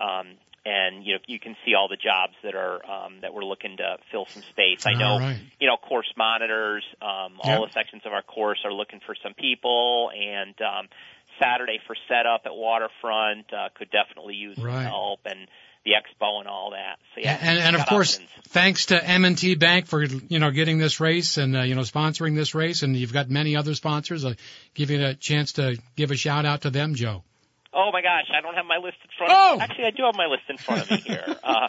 [0.00, 3.44] Um, and you know you can see all the jobs that are um, that we're
[3.44, 4.84] looking to fill some space.
[4.86, 5.40] I know right.
[5.58, 6.84] you know course monitors.
[7.00, 7.58] Um, Yep.
[7.58, 10.88] All the sections of our course are looking for some people, and um,
[11.40, 15.48] Saturday for setup at Waterfront uh, could definitely use some help, and
[15.84, 16.98] the expo and all that.
[17.14, 18.30] So yeah, and, and of course, options.
[18.48, 22.36] thanks to M&T Bank for you know getting this race and uh, you know sponsoring
[22.36, 24.24] this race, and you've got many other sponsors.
[24.24, 24.34] Uh,
[24.74, 27.22] give you a chance to give a shout out to them, Joe.
[27.72, 29.52] Oh my gosh, I don't have my list in front Oh!
[29.54, 29.64] of me.
[29.64, 31.36] Actually, I do have my list in front of me here.
[31.44, 31.68] Uh,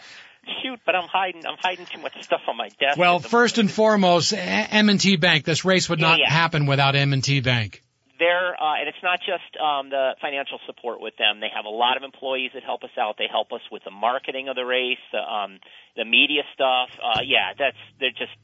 [0.62, 1.46] shoot, but I'm hiding.
[1.46, 2.98] I'm hiding too much stuff on my desk.
[2.98, 5.44] Well, first and foremost, M&T Bank.
[5.44, 6.30] This race would Yeah, not yeah.
[6.30, 7.80] happen without M&T Bank.
[8.22, 11.40] They're, uh, and it's not just um, the financial support with them.
[11.40, 13.16] They have a lot of employees that help us out.
[13.18, 15.58] They help us with the marketing of the race, the, um,
[15.96, 16.90] the media stuff.
[17.02, 18.36] Uh, yeah, that's they're just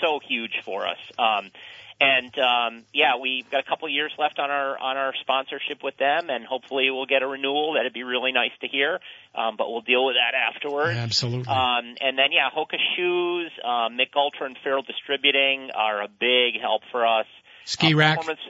[0.00, 0.98] so huge for us.
[1.20, 1.52] Um,
[2.00, 5.96] and um, yeah, we've got a couple years left on our on our sponsorship with
[5.98, 7.74] them, and hopefully we'll get a renewal.
[7.74, 8.98] That'd be really nice to hear.
[9.36, 10.98] Um, but we'll deal with that afterwards.
[10.98, 11.46] Absolutely.
[11.46, 16.60] Um, and then yeah, Hoka shoes, um, Mich Ultra and Farrell Distributing are a big
[16.60, 17.26] help for us.
[17.66, 18.18] Ski Uh, rack.
[18.18, 18.40] Performance,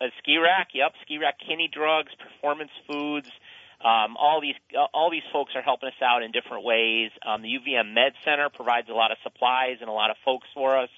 [0.00, 0.92] uh, Skirack, yep.
[1.04, 3.30] Skirack, Kinney Drugs, Performance Foods.
[3.82, 7.10] Um, all these uh, all these folks are helping us out in different ways.
[7.26, 10.46] Um, the UVM Med Center provides a lot of supplies and a lot of folks
[10.54, 10.90] for us.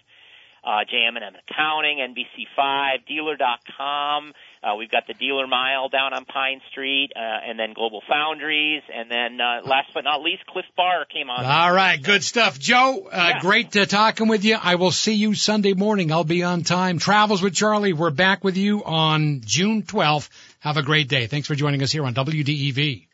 [0.64, 4.32] Uh, JM&M Accounting, NBC5, Dealer.com.
[4.62, 9.10] Uh, we've got the Dealer Mile down on Pine Street, uh, and then GlobalFoundries, and
[9.10, 11.44] then uh, last but not least, Clif Bar came on.
[11.44, 13.08] All right, good stuff, Joe.
[13.12, 13.40] Uh, Yeah.
[13.40, 14.56] Great uh, talking with you.
[14.60, 16.10] I will see you Sunday morning.
[16.10, 16.98] I'll be on time.
[16.98, 17.92] Travels with Charlie.
[17.92, 20.30] We're back with you on June 12th.
[20.60, 21.26] Have a great day.
[21.26, 23.06] Thanks for joining us here on WDEV.